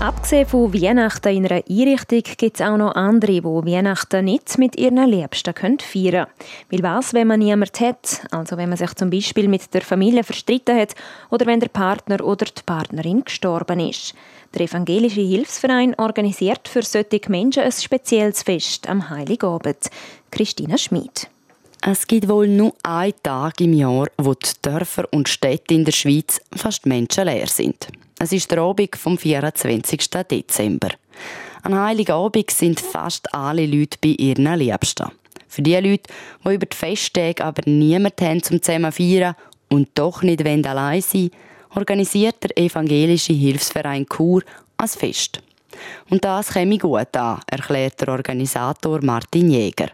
Abgesehen 0.00 0.46
von 0.46 0.72
Weihnachten 0.72 1.34
in 1.34 1.44
einer 1.44 1.64
Einrichtung 1.68 2.22
gibt 2.36 2.60
es 2.60 2.64
auch 2.64 2.76
noch 2.76 2.94
andere, 2.94 3.32
die 3.32 3.42
Weihnachten 3.42 4.26
nicht 4.26 4.56
mit 4.56 4.78
ihren 4.78 5.04
Liebsten 5.10 5.52
feiern 5.52 5.78
können. 5.80 6.26
Weil 6.70 6.82
was, 6.84 7.14
wenn 7.14 7.26
man 7.26 7.40
niemanden 7.40 7.84
hat, 7.84 8.20
also 8.30 8.56
wenn 8.56 8.68
man 8.68 8.78
sich 8.78 8.94
zum 8.94 9.10
Beispiel 9.10 9.48
mit 9.48 9.74
der 9.74 9.82
Familie 9.82 10.22
verstritten 10.22 10.78
hat 10.78 10.94
oder 11.30 11.46
wenn 11.46 11.58
der 11.58 11.68
Partner 11.68 12.24
oder 12.24 12.44
die 12.44 12.62
Partnerin 12.64 13.24
gestorben 13.24 13.80
ist. 13.80 14.14
Der 14.54 14.62
Evangelische 14.62 15.20
Hilfsverein 15.20 15.96
organisiert 15.98 16.68
für 16.68 16.82
solche 16.82 17.20
Menschen 17.28 17.64
ein 17.64 17.72
spezielles 17.72 18.44
Fest 18.44 18.88
am 18.88 19.10
Heiligabend. 19.10 19.90
Christina 20.30 20.78
Schmid. 20.78 21.28
Es 21.84 22.06
gibt 22.06 22.28
wohl 22.28 22.46
nur 22.46 22.72
einen 22.84 23.14
Tag 23.24 23.60
im 23.60 23.72
Jahr, 23.72 24.06
wo 24.16 24.34
die 24.34 24.48
Dörfer 24.62 25.08
und 25.10 25.28
Städte 25.28 25.74
in 25.74 25.84
der 25.84 25.92
Schweiz 25.92 26.40
fast 26.54 26.86
menschenleer 26.86 27.48
sind. 27.48 27.88
Es 28.20 28.32
ist 28.32 28.50
der 28.50 28.58
Abend 28.58 28.96
vom 28.96 29.16
24. 29.16 30.10
Dezember. 30.28 30.88
An 31.62 31.78
Heiligabend 31.78 32.50
sind 32.50 32.80
fast 32.80 33.32
alle 33.32 33.64
Leute 33.64 33.96
bei 34.02 34.08
ihren 34.18 34.52
Liebsten. 34.58 35.12
Für 35.46 35.62
die 35.62 35.76
Leute, 35.76 36.12
die 36.44 36.54
über 36.54 36.66
die 36.66 36.76
Festtage 36.76 37.44
aber 37.44 37.62
niemanden 37.70 38.26
haben 38.26 38.42
zum 38.42 38.60
zusammen 38.60 38.90
feiern 38.90 39.36
und 39.68 39.90
doch 39.94 40.22
nicht 40.22 40.44
allein 40.44 41.00
sein 41.00 41.30
organisiert 41.74 42.42
der 42.42 42.58
evangelische 42.58 43.34
Hilfsverein 43.34 44.06
Chur 44.08 44.42
als 44.76 44.96
Fest. 44.96 45.40
Und 46.10 46.24
das 46.24 46.52
käme 46.52 46.78
gut 46.78 47.16
an, 47.16 47.40
erklärt 47.46 48.00
der 48.00 48.08
Organisator 48.08 49.00
Martin 49.02 49.50
Jäger. 49.50 49.90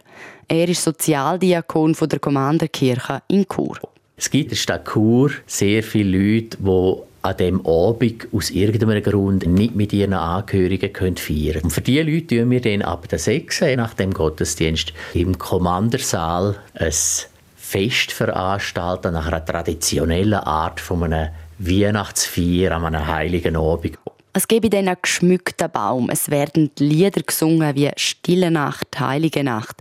Er 0.47 0.67
ist 0.67 0.83
Sozialdiakon 0.83 1.93
von 1.93 2.09
der 2.09 2.19
Kommanderkirche 2.19 3.21
in 3.27 3.45
Chur. 3.47 3.77
Es 4.17 4.29
gibt 4.29 4.45
in 4.45 4.49
der 4.49 4.55
Stadt 4.55 4.87
Chur 4.87 5.31
sehr 5.45 5.83
viele 5.83 6.17
Leute, 6.17 6.57
die 6.57 7.14
an 7.25 7.37
dem 7.37 7.65
Abend 7.65 8.27
aus 8.31 8.51
irgendeinem 8.51 9.01
Grund 9.01 9.47
nicht 9.47 9.75
mit 9.75 9.91
ihren 9.93 10.13
Angehörigen 10.13 10.93
können 10.93 11.17
feiern 11.17 11.61
Und 11.63 11.71
für 11.71 11.81
diese 11.81 12.03
Leute 12.03 12.37
tun 12.37 12.51
wir 12.51 12.61
dann 12.61 12.83
ab 12.83 13.07
der 13.09 13.17
6. 13.17 13.61
nach 13.77 13.95
dem 13.95 14.13
Gottesdienst 14.13 14.93
im 15.15 15.37
Kommandersaal 15.39 16.55
ein 16.75 16.93
Fest 17.55 18.11
veranstalten 18.11 19.13
nach 19.13 19.25
einer 19.25 19.43
traditionellen 19.43 20.35
Art 20.35 20.79
von 20.79 21.03
einem 21.03 21.29
Weihnachtsfeier 21.57 22.71
an 22.73 22.85
einem 22.85 23.07
heiligen 23.07 23.55
Abend. 23.55 23.97
Es 24.33 24.47
gebe 24.47 24.69
dann 24.69 24.87
einen 24.87 24.97
geschmückten 25.01 25.71
Baum. 25.71 26.09
Es 26.11 26.29
werden 26.29 26.69
Lieder 26.77 27.21
gesungen 27.21 27.73
wie 27.75 27.89
Stille 27.95 28.51
Nacht, 28.51 28.99
Heilige 28.99 29.43
Nacht. 29.43 29.77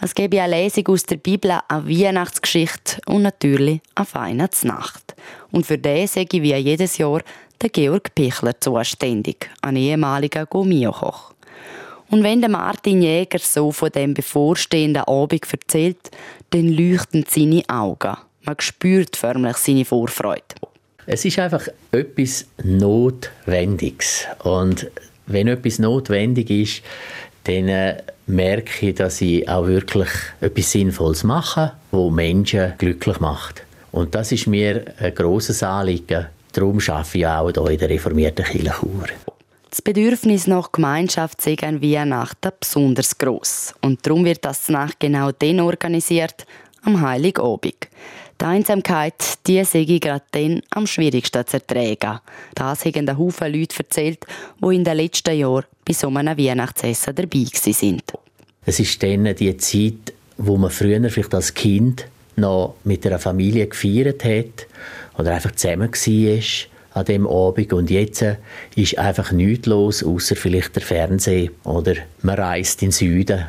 Es 0.00 0.14
gebe 0.14 0.40
eine 0.40 0.56
Lesung 0.56 0.88
aus 0.88 1.04
der 1.04 1.16
Bibel, 1.16 1.60
eine 1.68 1.88
Weihnachtsgeschichte 1.88 3.00
und 3.06 3.22
natürlich 3.22 3.80
eine 3.94 4.06
Weihnachtsnacht. 4.12 5.14
Und 5.50 5.66
für 5.66 5.78
den 5.78 6.06
sage 6.06 6.42
wie 6.42 6.54
jedes 6.54 6.98
Jahr 6.98 7.22
der 7.60 7.70
Georg 7.70 8.14
Pichler 8.14 8.58
zuständig, 8.60 9.50
ein 9.62 9.76
ehemaliger 9.76 10.46
Gummiokoch. 10.46 11.32
Und 12.10 12.22
wenn 12.22 12.40
der 12.40 12.50
Martin 12.50 13.02
Jäger 13.02 13.38
so 13.38 13.70
von 13.70 13.90
dem 13.90 14.14
bevorstehenden 14.14 15.04
Abend 15.04 15.46
erzählt, 15.52 16.10
dann 16.50 16.68
leuchten 16.68 17.24
seine 17.28 17.62
Augen. 17.68 18.16
Man 18.44 18.56
spürt 18.60 19.16
förmlich 19.16 19.56
seine 19.58 19.84
Vorfreude. 19.84 20.42
Es 21.04 21.24
ist 21.24 21.38
einfach 21.38 21.68
etwas 21.92 22.46
Notwendiges. 22.62 24.24
Und 24.42 24.90
wenn 25.26 25.48
etwas 25.48 25.78
notwendig 25.78 26.50
ist, 26.50 26.82
dann 27.44 27.68
äh, 27.68 28.02
merke 28.26 28.88
ich, 28.88 28.94
dass 28.94 29.20
ich 29.20 29.48
auch 29.48 29.66
wirklich 29.66 30.08
etwas 30.40 30.72
Sinnvolles 30.72 31.24
mache, 31.24 31.72
wo 31.90 32.10
Menschen 32.10 32.74
glücklich 32.78 33.20
macht. 33.20 33.62
Und 33.98 34.14
das 34.14 34.30
ist 34.30 34.46
mir 34.46 34.84
ein 35.00 35.12
grosses 35.12 35.60
Anliegen. 35.64 36.26
Darum 36.52 36.78
arbeite 36.78 37.18
ich 37.18 37.26
auch 37.26 37.50
hier 37.50 37.72
in 37.72 37.78
der 37.78 37.90
reformierten 37.90 38.44
Kirche 38.44 38.72
Chur. 38.78 39.06
Das 39.70 39.82
Bedürfnis 39.82 40.46
nach 40.46 40.70
Gemeinschaft 40.70 41.40
sei 41.40 41.56
an 41.62 41.82
Weihnachten 41.82 42.52
besonders 42.60 43.18
gross. 43.18 43.74
Und 43.82 44.06
darum 44.06 44.24
wird 44.24 44.44
das 44.44 44.68
nach 44.68 44.92
genau 45.00 45.32
dann 45.32 45.58
organisiert, 45.58 46.46
am 46.82 47.00
Heiligabend. 47.00 47.88
Die 48.40 48.44
Einsamkeit, 48.44 49.44
die 49.48 49.64
sei 49.64 49.82
gerade 49.82 50.24
dann 50.30 50.62
am 50.70 50.86
schwierigsten 50.86 51.44
zu 51.44 51.56
ertragen. 51.56 52.20
Das 52.54 52.84
haben 52.84 53.08
ein 53.08 53.18
Haufen 53.18 53.52
Leute 53.52 53.80
erzählt, 53.80 54.24
die 54.62 54.76
in 54.76 54.84
den 54.84 54.96
letzten 54.96 55.36
Jahren 55.36 55.64
bei 55.84 55.92
so 55.92 56.06
einem 56.06 56.38
Weihnachtsessen 56.38 57.16
dabei 57.16 57.32
waren. 57.32 58.00
Es 58.64 58.78
ist 58.78 59.02
dann 59.02 59.34
die 59.34 59.56
Zeit, 59.56 60.14
wo 60.36 60.56
man 60.56 60.70
früher 60.70 61.10
vielleicht 61.10 61.34
als 61.34 61.52
Kind 61.52 62.06
noch 62.38 62.74
mit 62.84 63.06
einer 63.06 63.18
Familie 63.18 63.66
gefeiert 63.66 64.24
hat 64.24 64.66
oder 65.18 65.34
einfach 65.34 65.52
zusammen 65.52 65.90
war 65.92 66.42
an 66.98 67.04
dem 67.04 67.26
Abend 67.26 67.72
und 67.72 67.90
jetzt 67.90 68.24
ist 68.74 68.98
einfach 68.98 69.30
nichts 69.32 69.66
los, 69.66 70.02
außer 70.02 70.36
vielleicht 70.36 70.74
der 70.76 70.82
Fernseher 70.82 71.50
oder 71.64 71.94
man 72.22 72.36
reist 72.36 72.82
in 72.82 72.88
den 72.88 72.92
Süden, 72.92 73.44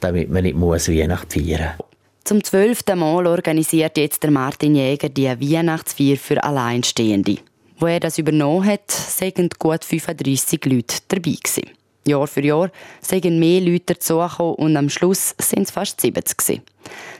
damit 0.00 0.30
man 0.30 0.44
nicht 0.44 0.56
muss 0.56 0.88
Weihnachten 0.88 1.30
feiern 1.30 1.72
muss. 1.78 1.86
Zum 2.24 2.44
zwölften 2.44 2.98
Mal 2.98 3.26
organisiert 3.26 3.98
jetzt 3.98 4.22
der 4.22 4.30
Martin 4.30 4.76
Jäger 4.76 5.08
die 5.08 5.26
Weihnachtsfeier 5.26 6.16
für 6.16 6.42
Alleinstehende. 6.42 7.38
Wo 7.78 7.86
er 7.86 7.98
das 7.98 8.18
übernommen 8.18 8.64
hat, 8.64 8.90
sind 8.92 9.58
gut 9.58 9.84
35 9.84 10.64
Leute 10.66 10.96
dabei 11.08 11.32
gewesen. 11.32 11.81
Jahr 12.06 12.26
für 12.26 12.44
Jahr 12.44 12.70
sind 13.00 13.38
mehr 13.38 13.60
Leute 13.60 13.94
dazugekommen 13.94 14.54
und 14.56 14.76
am 14.76 14.88
Schluss 14.88 15.34
sind 15.38 15.62
es 15.62 15.70
fast 15.70 16.00
70 16.00 16.36
gewesen. 16.36 16.62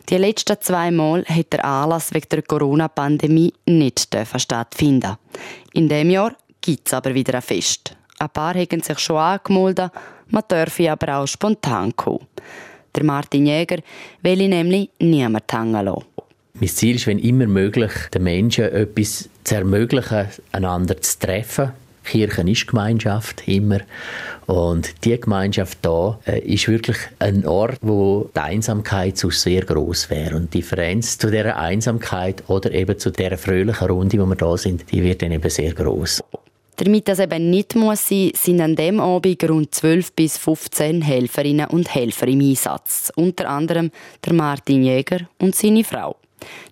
Die 0.09 0.17
letzten 0.17 0.61
zwei 0.61 0.91
Mal 0.91 1.25
hat 1.25 1.53
der 1.53 1.65
Anlass 1.65 2.13
wegen 2.13 2.29
der 2.31 2.43
Corona-Pandemie 2.43 3.53
nicht 3.67 4.17
stattfinden. 4.37 5.17
In 5.73 5.89
dem 5.89 6.11
Jahr 6.11 6.35
gibt 6.61 6.89
es 6.89 6.95
aber 6.95 7.15
wieder 7.15 7.35
ein 7.35 7.43
Fest. 7.43 7.97
Ein 8.19 8.31
paar 8.31 8.55
haben 8.55 8.83
sich 8.83 8.99
schon 8.99 9.17
angemeldet, 9.17 9.91
man 10.29 10.45
dürfe 10.51 10.91
aber 10.91 11.19
auch 11.19 11.27
spontan 11.27 11.95
kommen. 11.97 12.27
Der 12.95 13.05
Martin 13.05 13.47
Jäger 13.47 13.79
will 14.23 14.49
nämlich 14.49 14.91
niemand 14.99 15.53
hängen 15.53 15.85
lassen. 15.85 16.05
Mein 16.55 16.69
Ziel 16.69 16.97
ist, 16.97 17.07
wenn 17.07 17.19
immer 17.19 17.47
möglich, 17.47 17.93
den 18.13 18.25
Menschen 18.25 18.65
etwas 18.65 19.29
zu 19.45 19.55
ermöglichen, 19.55 20.29
einander 20.53 21.01
zu 21.01 21.19
treffen. 21.19 21.73
Kirche 22.05 22.43
ist 22.43 22.67
Gemeinschaft, 22.67 23.47
immer. 23.47 23.81
Und 24.47 25.05
diese 25.05 25.19
Gemeinschaft 25.19 25.79
da 25.83 26.19
äh, 26.27 26.41
ist 26.41 26.69
wirklich 26.69 26.97
ein 27.19 27.47
Ort, 27.47 27.79
wo 27.81 28.31
die 28.35 28.41
Einsamkeit 28.41 29.17
so 29.17 29.31
sehr 29.31 29.65
groß 29.65 30.11
wäre. 30.11 30.37
Und 30.37 30.53
die 30.53 30.59
Differenz 30.59 31.19
zu 31.19 31.31
der 31.31 31.59
Einsamkeit 31.59 32.43
oder 32.49 32.73
eben 32.73 32.99
zu 32.99 33.11
der 33.11 33.39
fröhlichen 33.39 33.89
Runde, 33.89 34.19
wo 34.19 34.27
wir 34.27 34.37
da 34.37 34.57
sind, 34.57 34.91
die 34.91 35.03
wird 35.03 35.23
dann 35.23 35.33
eben 35.33 35.51
sehr 35.51 35.73
groß. 35.73 36.23
Damit 36.77 37.07
das 37.07 37.19
eben 37.19 37.51
nicht 37.51 37.77
muss 37.77 38.09
sein, 38.09 38.33
sind 38.35 38.61
an 38.61 38.75
dem 38.75 38.99
Abend 38.99 39.49
rund 39.49 39.75
12 39.75 40.13
bis 40.15 40.39
15 40.39 41.03
Helferinnen 41.03 41.67
und 41.67 41.95
Helfer 41.95 42.27
im 42.27 42.41
Einsatz. 42.41 43.13
Unter 43.15 43.51
anderem 43.51 43.91
der 44.25 44.33
Martin 44.33 44.83
Jäger 44.83 45.29
und 45.39 45.55
seine 45.55 45.85
Frau. 45.85 46.17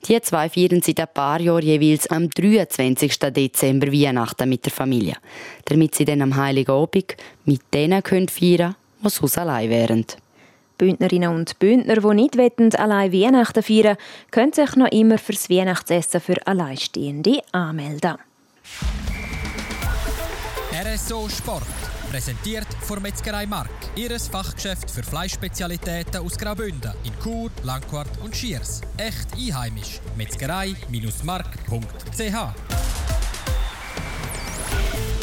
Die 0.06 0.20
zwei 0.20 0.48
feiern 0.48 0.82
seit 0.82 1.00
ein 1.00 1.08
paar 1.12 1.40
Jahren 1.40 1.62
jeweils 1.62 2.08
am 2.08 2.30
23. 2.30 3.18
Dezember 3.18 3.92
Weihnachten 3.92 4.48
mit 4.48 4.64
der 4.64 4.72
Familie, 4.72 5.16
damit 5.66 5.94
sie 5.94 6.04
dann 6.04 6.22
am 6.22 6.36
Heiligen 6.36 6.72
Abend 6.72 7.16
mit 7.44 7.62
denen 7.72 8.02
feiern 8.02 8.02
können, 8.02 8.74
die 9.02 9.08
sonst 9.08 9.38
allein 9.38 9.70
wären. 9.70 10.06
Bündnerinnen 10.78 11.34
und 11.34 11.58
Bündner, 11.58 11.96
die 11.96 12.14
nicht 12.14 12.38
wollen, 12.38 12.74
allein 12.76 13.12
Weihnachten 13.12 13.62
feiern 13.62 13.98
können 14.30 14.52
sich 14.52 14.76
noch 14.76 14.90
immer 14.90 15.18
fürs 15.18 15.50
Weihnachtsessen 15.50 16.20
für 16.20 16.46
Alleinstehende 16.46 17.42
anmelden. 17.52 18.16
RSO 20.72 21.28
Sport. 21.28 21.99
Präsentiert 22.10 22.66
von 22.80 23.00
Metzgerei 23.00 23.46
Mark. 23.46 23.70
Ihres 23.94 24.26
Fachgeschäft 24.26 24.90
für 24.90 25.04
Fleischspezialitäten 25.04 26.16
aus 26.16 26.36
Graubünden 26.36 26.90
in 27.04 27.12
Chur, 27.22 27.52
Langquart 27.62 28.10
und 28.24 28.34
Schiers. 28.34 28.80
Echt 28.96 29.32
einheimisch. 29.32 30.00
Metzgerei-mark.ch 30.16 32.80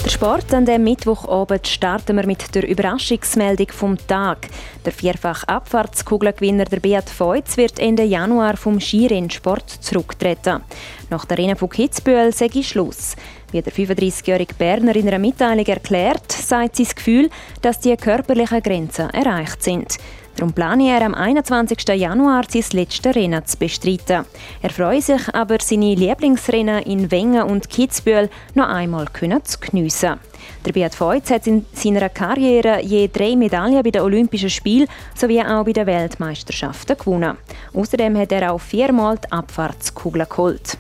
der 0.08 0.14
Sport 0.14 0.54
an 0.54 0.66
dem 0.66 0.86
Mittwochabend 0.86 1.68
starten 1.68 2.16
wir 2.16 2.26
mit 2.26 2.56
der 2.56 2.66
Überraschungsmeldung 2.66 3.68
vom 3.72 3.98
Tag. 4.08 4.48
Der 4.86 4.94
vierfach 4.94 5.44
Abfahrtskugelgewinner 5.44 6.64
der 6.64 6.80
Beat 6.80 7.10
Feutz 7.10 7.58
wird 7.58 7.78
Ende 7.78 8.04
Januar 8.04 8.56
vom 8.56 8.80
Skirennsport 8.80 9.70
zurücktreten. 9.70 10.62
Nach 11.10 11.26
der 11.26 11.38
Rennen 11.38 11.58
von 11.58 11.68
Kitzbühel 11.68 12.34
ich 12.40 12.70
Schluss. 12.70 13.18
Wie 13.52 13.62
der 13.62 13.72
35-jährige 13.72 14.54
Berner 14.56 14.96
in 14.96 15.08
einer 15.08 15.20
Mitteilung 15.20 15.66
erklärt, 15.66 16.32
sagt 16.32 16.76
sein 16.76 16.88
Gefühl, 16.94 17.30
dass 17.62 17.80
die 17.80 17.96
körperlichen 17.96 18.62
Grenzen 18.62 19.10
erreicht 19.12 19.64
sind. 19.64 19.98
Darum 20.36 20.54
plane 20.54 20.90
er 20.90 21.04
am 21.04 21.16
21. 21.16 21.88
Januar 21.96 22.44
sein 22.48 22.64
letztes 22.74 23.16
Rennen 23.16 23.44
zu 23.46 23.58
bestreiten. 23.58 24.26
Er 24.62 24.70
freut 24.70 25.02
sich 25.02 25.34
aber, 25.34 25.58
seine 25.62 25.96
Lieblingsrennen 25.96 26.84
in 26.84 27.10
Wengen 27.10 27.44
und 27.44 27.70
Kitzbühel 27.70 28.30
noch 28.54 28.68
einmal 28.68 29.08
zu 29.44 29.60
geniessen. 29.60 30.20
Der 30.66 30.74
Beat 30.74 30.94
Feutz 30.94 31.32
hat 31.32 31.48
in 31.48 31.66
seiner 31.74 32.10
Karriere 32.10 32.82
je 32.84 33.08
drei 33.08 33.36
Medaillen 33.36 33.82
bei 33.82 33.92
den 33.92 34.02
Olympischen 34.02 34.50
Spielen 34.50 34.88
sowie 35.16 35.42
auch 35.42 35.64
bei 35.64 35.74
den 35.74 35.88
Weltmeisterschaften 35.88 36.98
gewonnen. 36.98 37.38
Außerdem 37.74 38.18
hat 38.18 38.32
er 38.34 38.52
auch 38.52 38.62
viermal 38.62 39.18
die 39.18 39.32
Abfahrtskugel 39.32 40.26
geholt. 40.26 40.78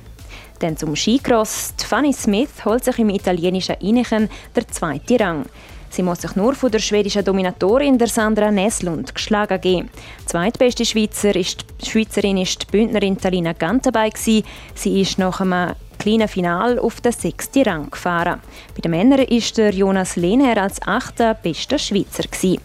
Dann 0.59 0.77
zum 0.77 0.95
Skicross. 0.95 1.73
Fanny 1.77 2.13
Smith 2.13 2.65
holt 2.65 2.83
sich 2.83 2.99
im 2.99 3.09
italienischen 3.09 3.75
Ineken 3.75 4.29
der 4.55 4.67
zweite 4.67 5.19
Rang. 5.19 5.45
Sie 5.89 6.03
muss 6.03 6.21
sich 6.21 6.35
nur 6.35 6.53
von 6.53 6.71
der 6.71 6.79
schwedischen 6.79 7.23
Dominatorin 7.23 7.97
der 7.97 8.07
Sandra 8.07 8.51
Neslund 8.51 9.15
geschlagen 9.15 9.61
geben. 9.61 9.89
Zweitbeste 10.25 10.85
Schweizer 10.85 11.35
ist, 11.35 11.65
Schweizerin 11.85 12.37
ist 12.37 12.61
die 12.61 12.65
Bündnerin 12.71 13.17
Talina 13.17 13.53
Gantabay. 13.53 14.11
Sie 14.15 14.43
ist 14.83 15.17
nach 15.17 15.39
einem 15.39 15.73
kleinen 15.97 16.27
Final 16.27 16.79
auf 16.79 17.01
den 17.01 17.11
sechsten 17.11 17.63
Rang 17.63 17.89
gefahren. 17.89 18.41
Bei 18.75 18.81
den 18.81 18.91
Männern 18.91 19.19
ist 19.19 19.57
der 19.57 19.73
Jonas 19.73 20.15
Lehner 20.15 20.61
als 20.61 20.81
achter 20.85 21.33
bester 21.33 21.79
Schweizer. 21.79 22.23
Gewesen. 22.23 22.61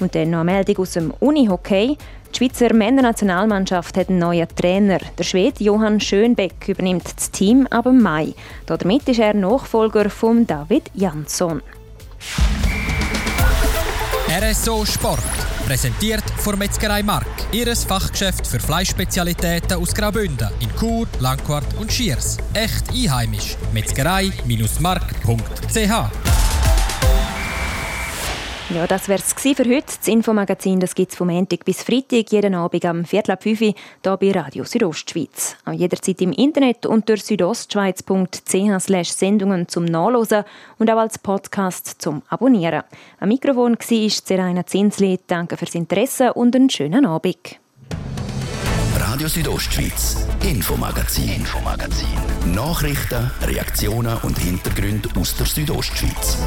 Und 0.00 0.14
dann 0.14 0.30
noch 0.30 0.40
eine 0.40 0.52
Meldung 0.52 0.78
aus 0.78 0.92
dem 0.92 1.12
Unihockey. 1.18 1.96
Die 2.34 2.38
Schweizer 2.38 2.74
Männernationalmannschaft 2.74 3.96
hat 3.96 4.08
einen 4.08 4.18
neuen 4.18 4.48
Trainer. 4.54 4.98
Der 5.16 5.24
Schwede 5.24 5.64
Johann 5.64 6.00
Schönbeck 6.00 6.68
übernimmt 6.68 7.04
das 7.16 7.30
Team 7.30 7.66
ab 7.68 7.86
Mai. 7.86 8.34
Damit 8.66 9.08
ist 9.08 9.20
er 9.20 9.32
Nachfolger 9.34 10.10
von 10.10 10.46
David 10.46 10.90
Jansson. 10.94 11.62
RSO 14.28 14.84
Sport. 14.84 15.22
Präsentiert 15.66 16.24
von 16.36 16.58
Metzgerei 16.58 17.02
Mark. 17.02 17.26
Ihres 17.50 17.84
Fachgeschäft 17.84 18.46
für 18.46 18.60
Fleischspezialitäten 18.60 19.78
aus 19.78 19.94
Graubünden 19.94 20.50
in 20.60 20.68
Chur, 20.78 21.06
Langquart 21.20 21.66
und 21.80 21.90
Schiers. 21.92 22.36
Echt 22.54 22.90
einheimisch. 22.90 23.56
Metzgerei-mark.ch 23.72 26.28
ja, 28.70 28.86
das 28.86 29.08
wäre 29.08 29.22
für 29.38 29.64
heute. 29.64 29.84
Das 29.86 30.08
Infomagazin 30.08 30.80
gibt 30.80 31.12
es 31.12 31.16
vom 31.16 31.28
Montag 31.28 31.64
bis 31.64 31.82
Freitag, 31.82 32.32
jeden 32.32 32.54
Abend 32.54 32.84
am 32.84 33.04
Viertel 33.04 33.32
ab 33.32 33.42
5 33.44 33.60
Uhr, 33.60 33.74
hier 34.02 34.16
bei 34.16 34.32
Radio 34.32 34.64
Südostschweiz. 34.64 35.56
Auch 35.64 35.72
jederzeit 35.72 36.20
im 36.20 36.32
Internet 36.32 36.86
unter 36.86 37.16
südostschweiz.ch 37.16 39.12
Sendungen 39.12 39.68
zum 39.68 39.84
Nachlesen 39.84 40.44
und 40.78 40.90
auch 40.90 40.98
als 40.98 41.18
Podcast 41.18 42.02
zum 42.02 42.22
Abonnieren. 42.28 42.82
Am 43.20 43.28
Mikrofon 43.28 43.76
war 43.78 44.10
Seraina 44.10 44.66
Zinsli. 44.66 45.20
Danke 45.26 45.56
fürs 45.56 45.74
Interesse 45.76 46.32
und 46.34 46.56
einen 46.56 46.68
schönen 46.68 47.06
Abend. 47.06 47.60
Radio 48.96 49.28
Südostschweiz, 49.28 50.26
Infomagazin, 50.42 51.28
Infomagazin. 51.28 52.08
Nachrichten, 52.54 53.30
Reaktionen 53.42 54.16
und 54.22 54.36
Hintergründe 54.38 55.08
aus 55.16 55.36
der 55.36 55.46
Südostschweiz. 55.46 56.38